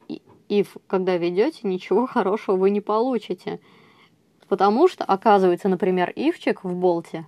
if, 0.48 0.68
когда 0.86 1.16
ведете, 1.16 1.60
ничего 1.64 2.06
хорошего 2.06 2.56
вы 2.56 2.70
не 2.70 2.80
получите. 2.80 3.60
Потому 4.48 4.88
что, 4.88 5.04
оказывается, 5.04 5.68
например, 5.68 6.10
ивчик 6.14 6.64
в 6.64 6.74
болте 6.74 7.26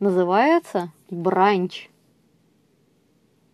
называется 0.00 0.92
бранч. 1.10 1.90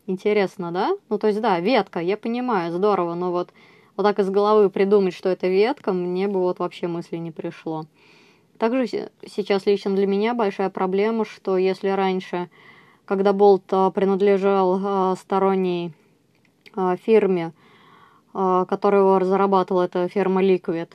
Интересно, 0.07 0.71
да? 0.71 0.97
Ну, 1.09 1.19
то 1.19 1.29
есть, 1.29 1.41
да, 1.41 1.59
ветка, 1.61 2.01
я 2.01 2.17
понимаю, 2.17 2.73
здорово, 2.73 3.15
но 3.15 3.31
вот, 3.31 3.51
вот 3.97 4.03
так 4.03 4.19
из 4.19 4.29
головы 4.31 4.71
придумать, 4.71 5.15
что 5.15 5.29
это 5.29 5.49
ветка, 5.49 5.93
мне 5.93 6.29
бы 6.29 6.41
вот 6.41 6.59
вообще 6.59 6.89
мысли 6.89 7.17
не 7.17 7.31
пришло. 7.31 7.87
Также 8.59 8.87
сейчас 9.27 9.67
лично 9.67 9.95
для 9.95 10.07
меня 10.07 10.35
большая 10.35 10.71
проблема, 10.71 11.25
что 11.25 11.57
если 11.57 11.89
раньше 11.89 12.49
когда 13.05 13.33
болт 13.33 13.65
а, 13.71 13.91
принадлежал 13.91 14.81
а, 14.83 15.17
сторонней 15.17 15.93
а, 16.75 16.97
фирме, 16.97 17.53
которая 18.33 19.03
его 19.03 19.21
разрабатывала, 19.21 19.85
это 19.85 20.09
фирма 20.09 20.43
Liquid, 20.43 20.89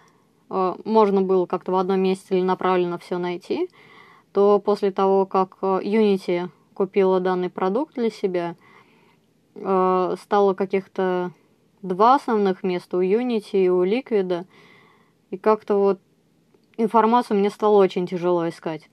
можно 0.83 1.21
было 1.21 1.45
как-то 1.45 1.71
в 1.71 1.75
одном 1.77 2.01
месте 2.01 2.35
или 2.35 2.43
направленно 2.43 2.97
все 2.97 3.17
найти, 3.17 3.69
то 4.33 4.59
после 4.59 4.91
того, 4.91 5.25
как 5.25 5.55
Unity 5.61 6.49
купила 6.73 7.21
данный 7.21 7.49
продукт 7.49 7.95
для 7.95 8.09
себя, 8.09 8.57
стало 9.55 10.53
каких-то 10.53 11.31
два 11.81 12.15
основных 12.15 12.63
места 12.63 12.97
у 12.97 13.01
Unity 13.01 13.65
и 13.65 13.69
у 13.69 13.83
Liquid, 13.85 14.45
и 15.31 15.37
как-то 15.37 15.77
вот 15.77 15.99
информацию 16.77 17.37
мне 17.37 17.49
стало 17.49 17.77
очень 17.77 18.07
тяжело 18.07 18.47
искать. 18.47 18.89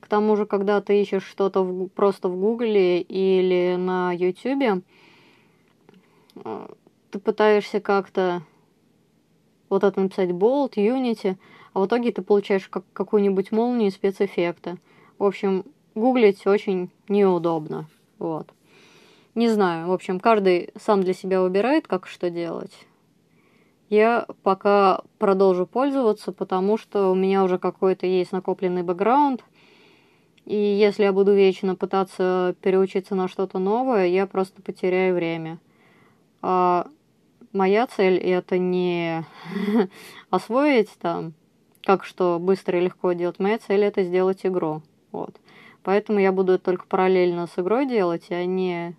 К 0.00 0.08
тому 0.08 0.36
же, 0.36 0.46
когда 0.46 0.80
ты 0.80 1.00
ищешь 1.00 1.24
что-то 1.24 1.62
в, 1.62 1.88
просто 1.88 2.28
в 2.28 2.38
Гугле 2.38 3.00
или 3.00 3.76
на 3.76 4.12
Ютубе, 4.12 4.82
э, 6.36 6.66
ты 7.10 7.18
пытаешься 7.18 7.80
как-то 7.80 8.42
вот 9.68 9.84
это 9.84 10.00
написать 10.00 10.30
Bolt, 10.30 10.74
Unity, 10.74 11.36
а 11.72 11.80
в 11.80 11.86
итоге 11.86 12.12
ты 12.12 12.20
получаешь 12.20 12.68
как, 12.68 12.84
какую-нибудь 12.92 13.52
молнию 13.52 13.90
спецэффекта. 13.90 14.76
В 15.18 15.24
общем, 15.24 15.64
гуглить 15.94 16.46
очень 16.46 16.90
неудобно. 17.08 17.86
Вот. 18.18 18.48
Не 19.34 19.48
знаю, 19.48 19.88
в 19.88 19.92
общем, 19.92 20.20
каждый 20.20 20.70
сам 20.78 21.02
для 21.02 21.14
себя 21.14 21.40
выбирает, 21.40 21.86
как 21.86 22.06
что 22.06 22.28
делать. 22.28 22.72
Я 23.88 24.26
пока 24.42 25.02
продолжу 25.18 25.66
пользоваться, 25.66 26.32
потому 26.32 26.76
что 26.76 27.10
у 27.10 27.14
меня 27.14 27.42
уже 27.44 27.58
какой-то 27.58 28.06
есть 28.06 28.32
накопленный 28.32 28.82
бэкграунд, 28.82 29.44
и 30.44 30.56
если 30.56 31.04
я 31.04 31.12
буду 31.12 31.34
вечно 31.34 31.76
пытаться 31.76 32.54
переучиться 32.60 33.14
на 33.14 33.28
что-то 33.28 33.58
новое, 33.58 34.06
я 34.06 34.26
просто 34.26 34.60
потеряю 34.60 35.14
время. 35.14 35.58
А 36.42 36.88
моя 37.52 37.86
цель 37.86 38.16
это 38.18 38.58
не 38.58 39.24
освоить 40.30 40.90
там, 41.00 41.34
как 41.82 42.04
что 42.04 42.38
быстро 42.40 42.78
и 42.78 42.84
легко 42.84 43.12
делать. 43.12 43.38
Моя 43.38 43.58
цель 43.58 43.84
это 43.84 44.02
сделать 44.02 44.44
игру. 44.44 44.82
Вот. 45.12 45.36
Поэтому 45.84 46.18
я 46.18 46.32
буду 46.32 46.52
это 46.52 46.64
только 46.64 46.86
параллельно 46.86 47.46
с 47.46 47.58
игрой 47.58 47.86
делать, 47.86 48.26
а 48.30 48.44
не 48.44 48.96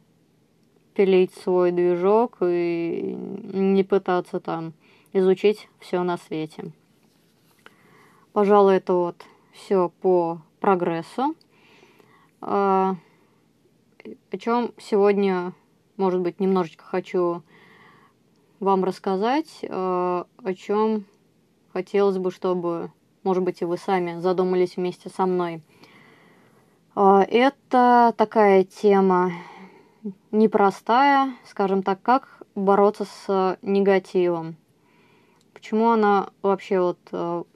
пилить 0.93 1.33
свой 1.33 1.71
движок 1.71 2.37
и 2.41 3.15
не 3.53 3.83
пытаться 3.83 4.39
там 4.39 4.73
изучить 5.11 5.69
все 5.79 6.03
на 6.03 6.17
свете. 6.17 6.71
Пожалуй, 8.33 8.77
это 8.77 8.93
вот 8.93 9.25
все 9.51 9.89
по 10.01 10.41
прогрессу. 10.59 11.35
А, 12.41 12.95
о 14.31 14.37
чем 14.37 14.73
сегодня, 14.79 15.53
может 15.97 16.21
быть, 16.21 16.39
немножечко 16.39 16.83
хочу 16.83 17.43
вам 18.59 18.83
рассказать, 18.83 19.63
а, 19.69 20.25
о 20.43 20.53
чем 20.53 21.05
хотелось 21.71 22.17
бы, 22.17 22.31
чтобы, 22.31 22.91
может 23.23 23.43
быть, 23.43 23.61
и 23.61 23.65
вы 23.65 23.77
сами 23.77 24.19
задумались 24.19 24.77
вместе 24.77 25.09
со 25.09 25.25
мной. 25.25 25.61
А, 26.95 27.23
это 27.23 28.13
такая 28.17 28.63
тема 28.63 29.31
непростая, 30.31 31.33
скажем 31.45 31.83
так, 31.83 32.01
как 32.01 32.43
бороться 32.55 33.05
с 33.05 33.57
негативом. 33.61 34.55
Почему 35.53 35.91
она 35.91 36.29
вообще 36.41 36.79
вот 36.79 37.47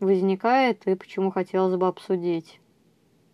возникает 0.00 0.86
и 0.86 0.94
почему 0.94 1.30
хотелось 1.30 1.76
бы 1.76 1.86
обсудить. 1.86 2.60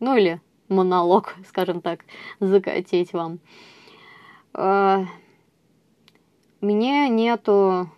Ну 0.01 0.17
или 0.17 0.41
монолог, 0.69 1.35
скажем 1.49 1.81
так, 1.81 2.05
закатить 2.41 3.13
вам. 3.13 3.41
А, 4.55 5.05
меня 6.61 7.09
нету 7.09 7.91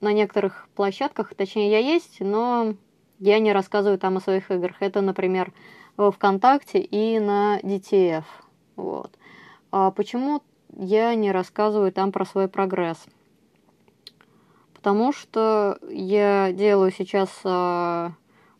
на 0.00 0.12
некоторых 0.12 0.68
площадках, 0.74 1.34
точнее 1.34 1.70
я 1.70 1.78
есть, 1.78 2.20
но 2.20 2.74
я 3.18 3.38
не 3.38 3.52
рассказываю 3.52 3.98
там 3.98 4.16
о 4.16 4.20
своих 4.20 4.50
играх. 4.50 4.76
Это, 4.80 5.00
например, 5.00 5.52
ВКонтакте 5.96 6.80
и 6.80 7.18
на 7.20 7.60
DTF. 7.60 8.24
Вот. 8.76 9.16
А 9.72 9.90
почему 9.90 10.42
я 10.76 11.14
не 11.16 11.32
рассказываю 11.32 11.90
там 11.90 12.12
про 12.12 12.24
свой 12.24 12.46
прогресс? 12.46 13.04
потому 14.82 15.12
что 15.12 15.78
я 15.88 16.50
делаю 16.52 16.90
сейчас 16.90 17.30
э, 17.44 18.10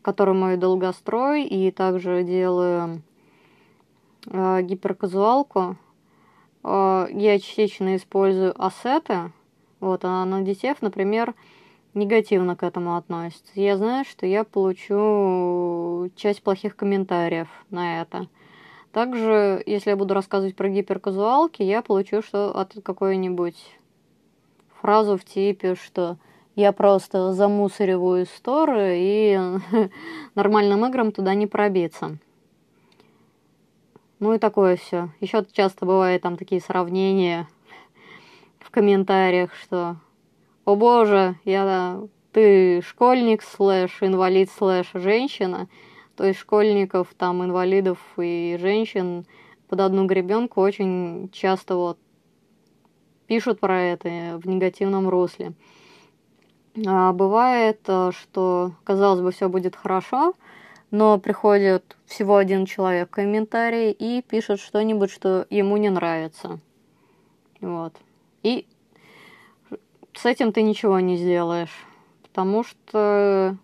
который 0.03 0.35
мой 0.35 0.57
долгострой, 0.57 1.44
и 1.44 1.72
также 1.72 2.22
делаю 2.22 3.03
э, 4.27 4.62
гиперказуалку. 4.62 5.77
Э, 6.62 7.09
я 7.11 7.40
частично 7.40 7.96
использую 7.96 8.55
ассеты, 8.64 9.33
вот, 9.81 10.05
а 10.05 10.25
на 10.25 10.42
DTF, 10.42 10.79
например, 10.81 11.35
негативно 11.92 12.55
к 12.55 12.62
этому 12.62 12.96
относится. 12.96 13.51
Я 13.55 13.77
знаю, 13.77 14.05
что 14.05 14.25
я 14.25 14.44
получу 14.44 16.09
часть 16.14 16.44
плохих 16.44 16.77
комментариев 16.77 17.48
на 17.70 18.01
это. 18.01 18.29
Также, 18.92 19.62
если 19.64 19.90
я 19.90 19.96
буду 19.96 20.12
рассказывать 20.12 20.55
про 20.55 20.68
гиперказуалки, 20.68 21.62
я 21.62 21.81
получу 21.81 22.20
что 22.20 22.50
от 22.55 22.74
какой-нибудь 22.83 23.57
фразу 24.81 25.16
в 25.16 25.24
типе, 25.24 25.74
что 25.74 26.18
я 26.57 26.72
просто 26.72 27.33
замусориваю 27.33 28.26
сторы, 28.26 28.96
и 28.98 29.40
нормальным 30.35 30.85
играм 30.85 31.11
туда 31.11 31.33
не 31.35 31.46
пробиться. 31.46 32.18
Ну 34.18 34.35
и 34.35 34.38
такое 34.38 34.76
все. 34.76 35.09
Еще 35.20 35.44
часто 35.52 35.87
бывает 35.87 36.20
там 36.22 36.37
такие 36.37 36.61
сравнения 36.61 37.48
в 38.61 38.70
комментариях, 38.70 39.55
что 39.55 39.96
«О 40.66 40.76
боже, 40.76 41.37
я, 41.44 42.02
ты 42.33 42.83
школьник 42.83 43.42
слэш 43.42 44.02
инвалид 44.02 44.50
слэш 44.50 44.90
женщина». 44.92 45.66
То 46.16 46.25
есть 46.25 46.38
школьников, 46.38 47.14
там, 47.16 47.42
инвалидов 47.42 47.98
и 48.16 48.57
женщин 48.61 49.27
под 49.68 49.81
одну 49.81 50.07
гребенку 50.07 50.61
очень 50.61 51.31
часто 51.33 51.77
вот 51.77 51.98
пишут 53.27 53.61
про 53.61 53.81
это 53.81 54.38
в 54.42 54.46
негативном 54.46 55.09
русле. 55.09 55.53
А 56.87 57.12
бывает, 57.12 57.81
э, 57.87 58.11
что, 58.12 58.72
казалось 58.85 59.20
бы, 59.20 59.31
все 59.33 59.48
будет 59.48 59.77
хорошо, 59.77 60.35
но 60.90 61.18
приходит 61.18 61.96
всего 62.07 62.37
один 62.37 62.66
человек 62.66 63.09
в 63.09 63.12
комментарии 63.12 63.90
и 63.92 64.22
пишет 64.22 64.61
что-нибудь, 64.61 65.11
что 65.11 65.46
ему 65.48 65.77
не 65.79 65.88
нравится. 65.88 66.61
Вот. 67.61 67.94
И 68.42 68.66
с 70.12 70.27
этим 70.27 70.53
ты 70.53 70.62
ничего 70.62 71.01
не 71.01 71.16
сделаешь. 71.16 71.87
Потому 72.22 72.64
что 72.64 73.57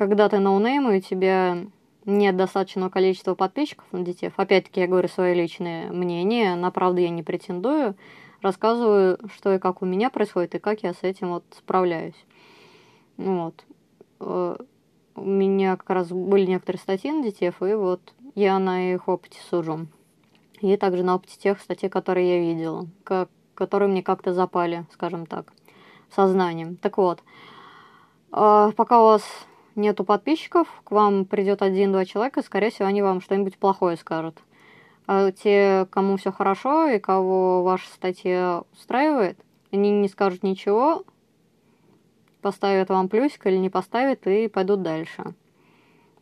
когда 0.00 0.30
ты 0.30 0.38
no 0.38 0.52
name, 0.52 0.88
и 0.88 0.96
у 0.96 1.00
тебя 1.02 1.58
нет 2.06 2.34
достаточного 2.34 2.88
количества 2.88 3.34
подписчиков 3.34 3.84
на 3.92 4.00
детей, 4.00 4.30
опять-таки 4.34 4.80
я 4.80 4.86
говорю 4.86 5.08
свое 5.08 5.34
личное 5.34 5.92
мнение, 5.92 6.54
на 6.54 6.70
правду 6.70 7.02
я 7.02 7.10
не 7.10 7.22
претендую, 7.22 7.94
рассказываю, 8.40 9.18
что 9.34 9.52
и 9.52 9.58
как 9.58 9.82
у 9.82 9.84
меня 9.84 10.08
происходит, 10.08 10.54
и 10.54 10.58
как 10.58 10.82
я 10.84 10.94
с 10.94 11.02
этим 11.02 11.32
вот 11.32 11.44
справляюсь. 11.50 12.14
Вот. 13.18 13.62
Э, 14.20 14.56
у 15.16 15.20
меня 15.22 15.76
как 15.76 15.90
раз 15.90 16.08
были 16.08 16.46
некоторые 16.46 16.80
статьи 16.80 17.12
на 17.12 17.22
детей, 17.22 17.50
и 17.50 17.74
вот 17.74 18.00
я 18.34 18.58
на 18.58 18.94
их 18.94 19.06
опыте 19.06 19.38
сужу. 19.50 19.86
И 20.62 20.78
также 20.78 21.02
на 21.02 21.16
опыте 21.16 21.38
тех 21.38 21.60
статей, 21.60 21.90
которые 21.90 22.36
я 22.36 22.40
видела, 22.40 22.86
как, 23.04 23.28
которые 23.54 23.90
мне 23.90 24.02
как-то 24.02 24.32
запали, 24.32 24.86
скажем 24.94 25.26
так, 25.26 25.52
сознанием. 26.08 26.76
Так 26.76 26.96
вот, 26.96 27.22
э, 28.32 28.72
пока 28.74 29.02
у 29.02 29.04
вас 29.04 29.22
нету 29.74 30.04
подписчиков, 30.04 30.68
к 30.84 30.90
вам 30.90 31.24
придет 31.24 31.62
один-два 31.62 32.04
человека, 32.04 32.42
скорее 32.42 32.70
всего, 32.70 32.88
они 32.88 33.02
вам 33.02 33.20
что-нибудь 33.20 33.58
плохое 33.58 33.96
скажут. 33.96 34.38
А 35.06 35.32
те, 35.32 35.86
кому 35.90 36.16
все 36.16 36.32
хорошо 36.32 36.86
и 36.86 36.98
кого 36.98 37.62
ваша 37.62 37.88
статья 37.88 38.62
устраивает, 38.72 39.38
они 39.72 39.90
не 39.90 40.08
скажут 40.08 40.42
ничего, 40.42 41.04
поставят 42.42 42.88
вам 42.88 43.08
плюсик 43.08 43.46
или 43.46 43.56
не 43.56 43.70
поставят 43.70 44.26
и 44.26 44.48
пойдут 44.48 44.82
дальше. 44.82 45.34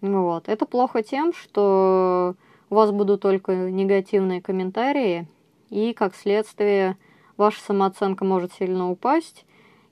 Вот. 0.01 0.49
Это 0.49 0.67
плохо 0.67 1.03
тем, 1.03 1.33
что 1.33 2.35
у 2.71 2.75
вас 2.75 2.91
будут 2.91 3.21
только 3.23 3.55
негативные 3.71 4.41
комментарии, 4.41 5.27
и, 5.71 5.93
как 5.93 6.15
следствие, 6.15 6.97
ваша 7.37 7.61
самооценка 7.61 8.25
может 8.25 8.53
сильно 8.55 8.91
упасть, 8.91 9.45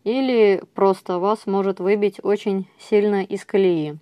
или 0.06 0.62
просто 0.74 1.18
вас 1.18 1.46
может 1.46 1.80
выбить 1.80 2.20
очень 2.22 2.68
сильно 2.78 3.24
из 3.24 3.44
колеи. 3.44 3.98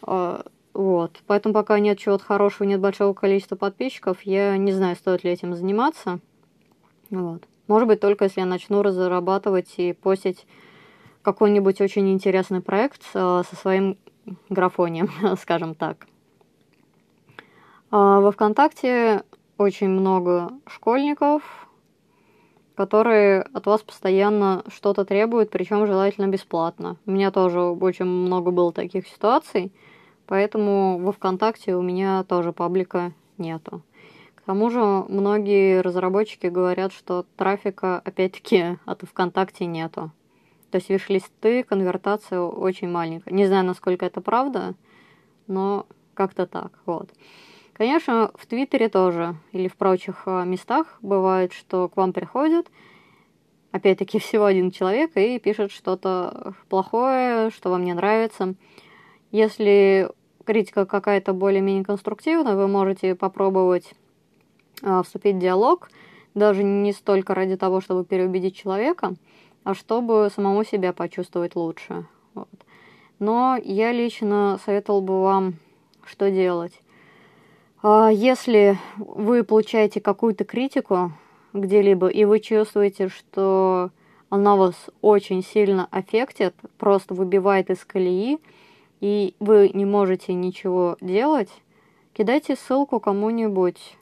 А, 0.00 0.46
вот. 0.72 1.20
Поэтому 1.26 1.52
пока 1.52 1.78
нет 1.78 1.98
чего-то 1.98 2.24
хорошего, 2.24 2.66
нет 2.66 2.80
большого 2.80 3.12
количества 3.12 3.56
подписчиков, 3.56 4.22
я 4.22 4.56
не 4.56 4.72
знаю, 4.72 4.96
стоит 4.96 5.22
ли 5.22 5.30
этим 5.30 5.54
заниматься. 5.54 6.18
Вот. 7.10 7.42
Может 7.66 7.88
быть, 7.88 8.00
только 8.00 8.24
если 8.24 8.40
я 8.40 8.46
начну 8.46 8.80
разрабатывать 8.82 9.74
и 9.76 9.92
постить 9.92 10.46
какой-нибудь 11.20 11.82
очень 11.82 12.10
интересный 12.10 12.62
проект 12.62 13.02
со 13.12 13.44
своим 13.44 13.98
графонием, 14.48 15.10
скажем 15.42 15.74
так. 15.74 16.06
А, 17.90 18.20
во 18.20 18.32
ВКонтакте 18.32 19.24
очень 19.58 19.90
много 19.90 20.52
школьников, 20.66 21.63
которые 22.74 23.42
от 23.52 23.66
вас 23.66 23.82
постоянно 23.82 24.64
что-то 24.68 25.04
требуют, 25.04 25.50
причем 25.50 25.86
желательно 25.86 26.26
бесплатно. 26.26 26.96
У 27.06 27.12
меня 27.12 27.30
тоже 27.30 27.60
очень 27.60 28.04
много 28.04 28.50
было 28.50 28.72
таких 28.72 29.06
ситуаций, 29.06 29.72
поэтому 30.26 30.98
во 30.98 31.12
ВКонтакте 31.12 31.76
у 31.76 31.82
меня 31.82 32.24
тоже 32.24 32.52
паблика 32.52 33.12
нету. 33.38 33.82
К 34.34 34.42
тому 34.42 34.70
же 34.70 34.80
многие 34.80 35.80
разработчики 35.80 36.48
говорят, 36.48 36.92
что 36.92 37.24
трафика 37.36 38.00
опять-таки 38.04 38.78
от 38.84 39.02
ВКонтакте 39.02 39.64
нету. 39.64 40.10
То 40.70 40.78
есть 40.78 40.90
виш-листы, 40.90 41.62
конвертация 41.62 42.40
очень 42.40 42.88
маленькая. 42.88 43.32
Не 43.32 43.46
знаю, 43.46 43.64
насколько 43.64 44.04
это 44.04 44.20
правда, 44.20 44.74
но 45.46 45.86
как-то 46.14 46.46
так. 46.46 46.72
Вот. 46.84 47.08
Конечно, 47.74 48.30
в 48.36 48.46
Твиттере 48.46 48.88
тоже 48.88 49.34
или 49.50 49.66
в 49.66 49.76
прочих 49.76 50.22
а, 50.26 50.44
местах 50.44 50.96
бывает, 51.02 51.52
что 51.52 51.88
к 51.88 51.96
вам 51.96 52.12
приходят, 52.12 52.68
опять-таки, 53.72 54.18
всего 54.20 54.44
один 54.44 54.70
человек 54.70 55.16
и 55.16 55.40
пишет 55.40 55.72
что-то 55.72 56.54
плохое, 56.68 57.50
что 57.50 57.70
вам 57.70 57.84
не 57.84 57.92
нравится. 57.92 58.54
Если 59.32 60.08
критика 60.44 60.86
какая-то 60.86 61.32
более-менее 61.32 61.84
конструктивная, 61.84 62.54
вы 62.54 62.68
можете 62.68 63.16
попробовать 63.16 63.92
э, 64.82 65.02
вступить 65.02 65.36
в 65.36 65.40
диалог, 65.40 65.90
даже 66.34 66.62
не 66.62 66.92
столько 66.92 67.34
ради 67.34 67.56
того, 67.56 67.80
чтобы 67.80 68.04
переубедить 68.04 68.54
человека, 68.54 69.14
а 69.64 69.74
чтобы 69.74 70.30
самому 70.32 70.62
себя 70.62 70.92
почувствовать 70.92 71.56
лучше. 71.56 72.06
Вот. 72.34 72.48
Но 73.18 73.58
я 73.60 73.90
лично 73.90 74.60
советовал 74.64 75.00
бы 75.00 75.22
вам, 75.22 75.54
что 76.04 76.30
делать. 76.30 76.80
А 77.86 78.08
если 78.08 78.78
вы 78.96 79.44
получаете 79.44 80.00
какую-то 80.00 80.44
критику 80.44 81.12
где-либо, 81.52 82.08
и 82.08 82.24
вы 82.24 82.40
чувствуете, 82.40 83.08
что 83.08 83.90
она 84.30 84.56
вас 84.56 84.74
очень 85.02 85.44
сильно 85.44 85.86
аффектит, 85.90 86.54
просто 86.78 87.12
выбивает 87.12 87.68
из 87.68 87.84
колеи, 87.84 88.38
и 89.00 89.34
вы 89.38 89.70
не 89.74 89.84
можете 89.84 90.32
ничего 90.32 90.96
делать, 91.02 91.50
кидайте 92.14 92.56
ссылку 92.56 93.00
кому-нибудь, 93.00 93.98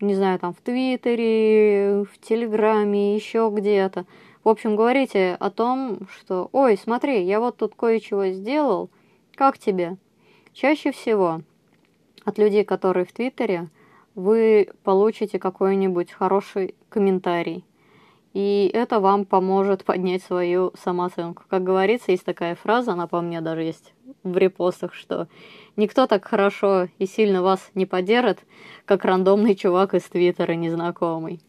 не 0.00 0.16
знаю, 0.16 0.40
там 0.40 0.54
в 0.54 0.60
Твиттере, 0.60 2.02
в 2.02 2.18
Телеграме, 2.20 3.14
еще 3.14 3.48
где-то. 3.54 4.06
В 4.42 4.48
общем, 4.48 4.74
говорите 4.74 5.36
о 5.38 5.50
том, 5.50 6.08
что 6.10 6.48
«Ой, 6.50 6.76
смотри, 6.76 7.22
я 7.22 7.38
вот 7.38 7.58
тут 7.58 7.76
кое-чего 7.76 8.26
сделал, 8.30 8.90
как 9.36 9.56
тебе?» 9.56 9.98
Чаще 10.52 10.90
всего– 10.90 11.42
от 12.24 12.38
людей, 12.38 12.64
которые 12.64 13.04
в 13.04 13.12
Твиттере, 13.12 13.68
вы 14.14 14.70
получите 14.82 15.38
какой-нибудь 15.38 16.12
хороший 16.12 16.74
комментарий. 16.88 17.64
И 18.32 18.68
это 18.74 18.98
вам 18.98 19.26
поможет 19.26 19.84
поднять 19.84 20.22
свою 20.22 20.72
самооценку. 20.76 21.44
Как 21.48 21.62
говорится, 21.62 22.10
есть 22.10 22.24
такая 22.24 22.56
фраза, 22.56 22.92
она 22.92 23.06
по 23.06 23.20
мне 23.20 23.40
даже 23.40 23.62
есть 23.62 23.94
в 24.24 24.36
репостах, 24.36 24.92
что 24.92 25.28
никто 25.76 26.08
так 26.08 26.24
хорошо 26.24 26.88
и 26.98 27.06
сильно 27.06 27.42
вас 27.42 27.70
не 27.74 27.86
поддержит, 27.86 28.40
как 28.86 29.04
рандомный 29.04 29.54
чувак 29.54 29.94
из 29.94 30.02
Твиттера 30.02 30.52
незнакомый. 30.54 31.40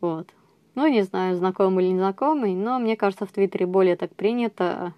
Вот. 0.00 0.28
Ну, 0.74 0.86
не 0.86 1.02
знаю, 1.02 1.36
знакомый 1.36 1.84
или 1.84 1.92
незнакомый, 1.92 2.54
но 2.54 2.78
мне 2.78 2.96
кажется, 2.96 3.26
в 3.26 3.32
Твиттере 3.32 3.66
более 3.66 3.96
так 3.96 4.14
принято 4.14 4.94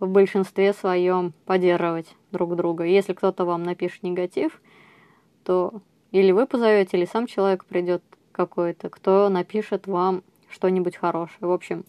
в 0.00 0.08
большинстве 0.08 0.72
своем 0.72 1.32
поддерживать 1.44 2.16
друг 2.32 2.56
друга. 2.56 2.84
Если 2.84 3.12
кто-то 3.12 3.44
вам 3.44 3.62
напишет 3.62 4.02
негатив, 4.02 4.60
то 5.44 5.80
или 6.12 6.32
вы 6.32 6.46
позовете, 6.46 6.96
или 6.96 7.04
сам 7.04 7.26
человек 7.26 7.64
придет 7.64 8.02
какой-то, 8.32 8.88
кто 8.88 9.28
напишет 9.28 9.86
вам 9.86 10.22
что-нибудь 10.50 10.96
хорошее. 10.96 11.38
В 11.40 11.52
общем, 11.52 11.84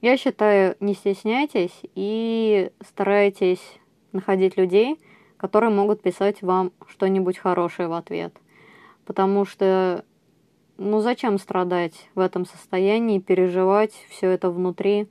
я 0.00 0.16
считаю, 0.16 0.76
не 0.80 0.94
стесняйтесь 0.94 1.80
и 1.94 2.70
старайтесь 2.86 3.62
находить 4.12 4.56
людей, 4.56 4.98
которые 5.36 5.70
могут 5.70 6.02
писать 6.02 6.42
вам 6.42 6.72
что-нибудь 6.86 7.38
хорошее 7.38 7.88
в 7.88 7.92
ответ. 7.92 8.34
Потому 9.06 9.44
что, 9.44 10.04
ну 10.76 11.00
зачем 11.00 11.38
страдать 11.38 12.08
в 12.14 12.20
этом 12.20 12.44
состоянии, 12.44 13.18
переживать 13.18 13.92
все 14.10 14.28
это 14.28 14.50
внутри? 14.50 15.08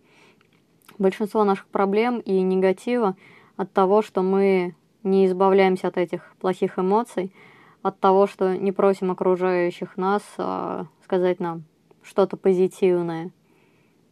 большинство 1.02 1.44
наших 1.44 1.68
проблем 1.68 2.20
и 2.20 2.40
негатива 2.42 3.16
от 3.62 3.71
того, 3.74 4.02
что 4.02 4.24
мы 4.24 4.76
не 5.04 5.28
избавляемся 5.28 5.89
от 5.89 5.97
этих 5.97 6.34
плохих 6.39 6.80
эмоций, 6.80 7.32
от 7.84 8.00
того, 8.00 8.26
что 8.26 8.58
не 8.58 8.71
просим 8.71 9.12
окружающих 9.12 9.97
нас 9.97 10.24
а, 10.39 10.88
сказать 11.04 11.39
нам 11.39 11.65
что-то 12.02 12.38
позитивное. 12.38 13.30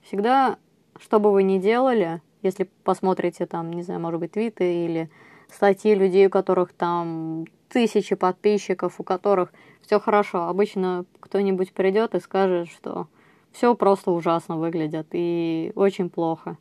Всегда, 0.04 0.58
что 1.00 1.20
бы 1.20 1.32
вы 1.32 1.42
ни 1.42 1.58
делали, 1.58 2.22
если 2.44 2.70
посмотрите 2.84 3.48
там, 3.48 3.74
не 3.74 3.82
знаю, 3.82 4.00
может 4.00 4.20
быть, 4.20 4.34
твиты 4.34 4.86
или 4.86 5.10
статьи 5.52 5.96
людей, 5.96 6.28
у 6.28 6.30
которых 6.30 6.72
там 6.72 7.46
тысячи 7.70 8.14
подписчиков, 8.14 9.00
у 9.00 9.04
которых 9.04 9.52
все 9.82 10.00
хорошо, 10.00 10.48
обычно 10.48 11.06
кто-нибудь 11.20 11.74
придет 11.74 12.14
и 12.14 12.20
скажет, 12.20 12.70
что 12.70 13.08
все 13.52 13.74
просто 13.74 14.12
ужасно 14.12 14.58
выглядит 14.58 15.08
и 15.12 15.72
очень 15.74 16.12
плохо 16.12 16.60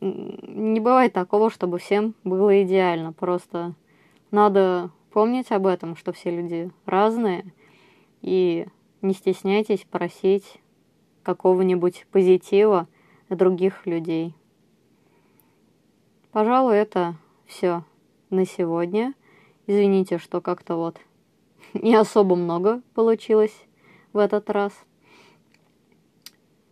не 0.00 0.80
бывает 0.80 1.12
такого, 1.12 1.50
чтобы 1.50 1.78
всем 1.78 2.14
было 2.24 2.62
идеально. 2.62 3.12
Просто 3.12 3.74
надо 4.30 4.90
помнить 5.12 5.50
об 5.50 5.66
этом, 5.66 5.96
что 5.96 6.12
все 6.12 6.30
люди 6.30 6.70
разные, 6.84 7.52
и 8.22 8.66
не 9.02 9.14
стесняйтесь 9.14 9.86
просить 9.90 10.60
какого-нибудь 11.22 12.06
позитива 12.10 12.86
других 13.28 13.86
людей. 13.86 14.34
Пожалуй, 16.32 16.76
это 16.76 17.16
все 17.46 17.82
на 18.30 18.44
сегодня. 18.44 19.14
Извините, 19.66 20.18
что 20.18 20.40
как-то 20.40 20.76
вот 20.76 21.00
не 21.72 21.94
особо 21.94 22.36
много 22.36 22.82
получилось 22.94 23.56
в 24.12 24.18
этот 24.18 24.50
раз. 24.50 24.72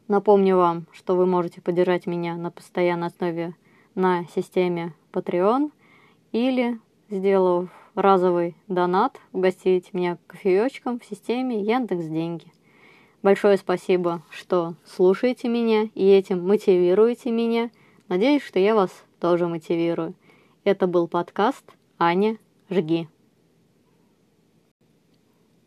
Напомню 0.06 0.58
вам, 0.58 0.86
что 0.92 1.16
вы 1.16 1.24
можете 1.24 1.62
поддержать 1.62 2.06
меня 2.06 2.36
на 2.36 2.50
постоянной 2.50 3.06
основе 3.06 3.54
на 3.94 4.26
системе 4.34 4.92
Patreon 5.12 5.72
или, 6.30 6.78
сделав 7.08 7.70
разовый 7.94 8.54
донат, 8.68 9.18
угостить 9.32 9.94
меня 9.94 10.18
кофеечком 10.26 11.00
в 11.00 11.06
системе 11.06 11.62
Яндекс 11.62 12.04
Деньги. 12.04 12.52
Большое 13.22 13.56
спасибо, 13.56 14.22
что 14.28 14.74
слушаете 14.84 15.48
меня 15.48 15.88
и 15.94 16.06
этим 16.06 16.46
мотивируете 16.46 17.30
меня. 17.30 17.70
Надеюсь, 18.10 18.42
что 18.42 18.58
я 18.58 18.74
вас 18.74 18.90
тоже 19.20 19.48
мотивирую. 19.48 20.12
Это 20.64 20.86
был 20.86 21.08
подкаст 21.08 21.64
«Аня, 21.98 22.36
жги». 22.68 23.08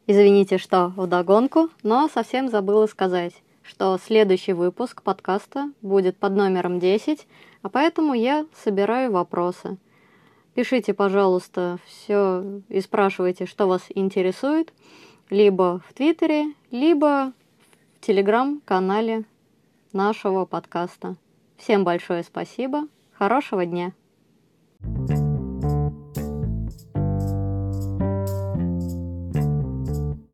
Извините, 0.06 0.60
что 0.60 0.94
вдогонку, 0.96 1.70
но 1.82 2.08
совсем 2.08 2.50
забыла 2.50 2.86
сказать, 2.86 3.34
что 3.68 3.98
следующий 3.98 4.54
выпуск 4.54 5.02
подкаста 5.02 5.72
будет 5.82 6.18
под 6.18 6.34
номером 6.34 6.80
10, 6.80 7.28
а 7.62 7.70
поэтому 7.70 8.14
я 8.14 8.46
собираю 8.64 9.12
вопросы. 9.12 9.78
Пишите, 10.54 10.94
пожалуйста, 10.94 11.78
все 11.86 12.62
и 12.70 12.80
спрашивайте, 12.82 13.46
что 13.46 13.68
вас 13.68 13.84
интересует, 13.90 14.74
либо 15.30 15.82
в 15.88 15.94
Твиттере, 15.94 16.54
либо 16.72 17.34
в 17.96 18.06
Телеграм-канале 18.06 19.26
нашего 19.92 20.46
подкаста. 20.46 21.16
Всем 21.58 21.84
большое 21.84 22.24
спасибо, 22.24 22.88
хорошего 23.14 23.66
дня! 23.66 23.94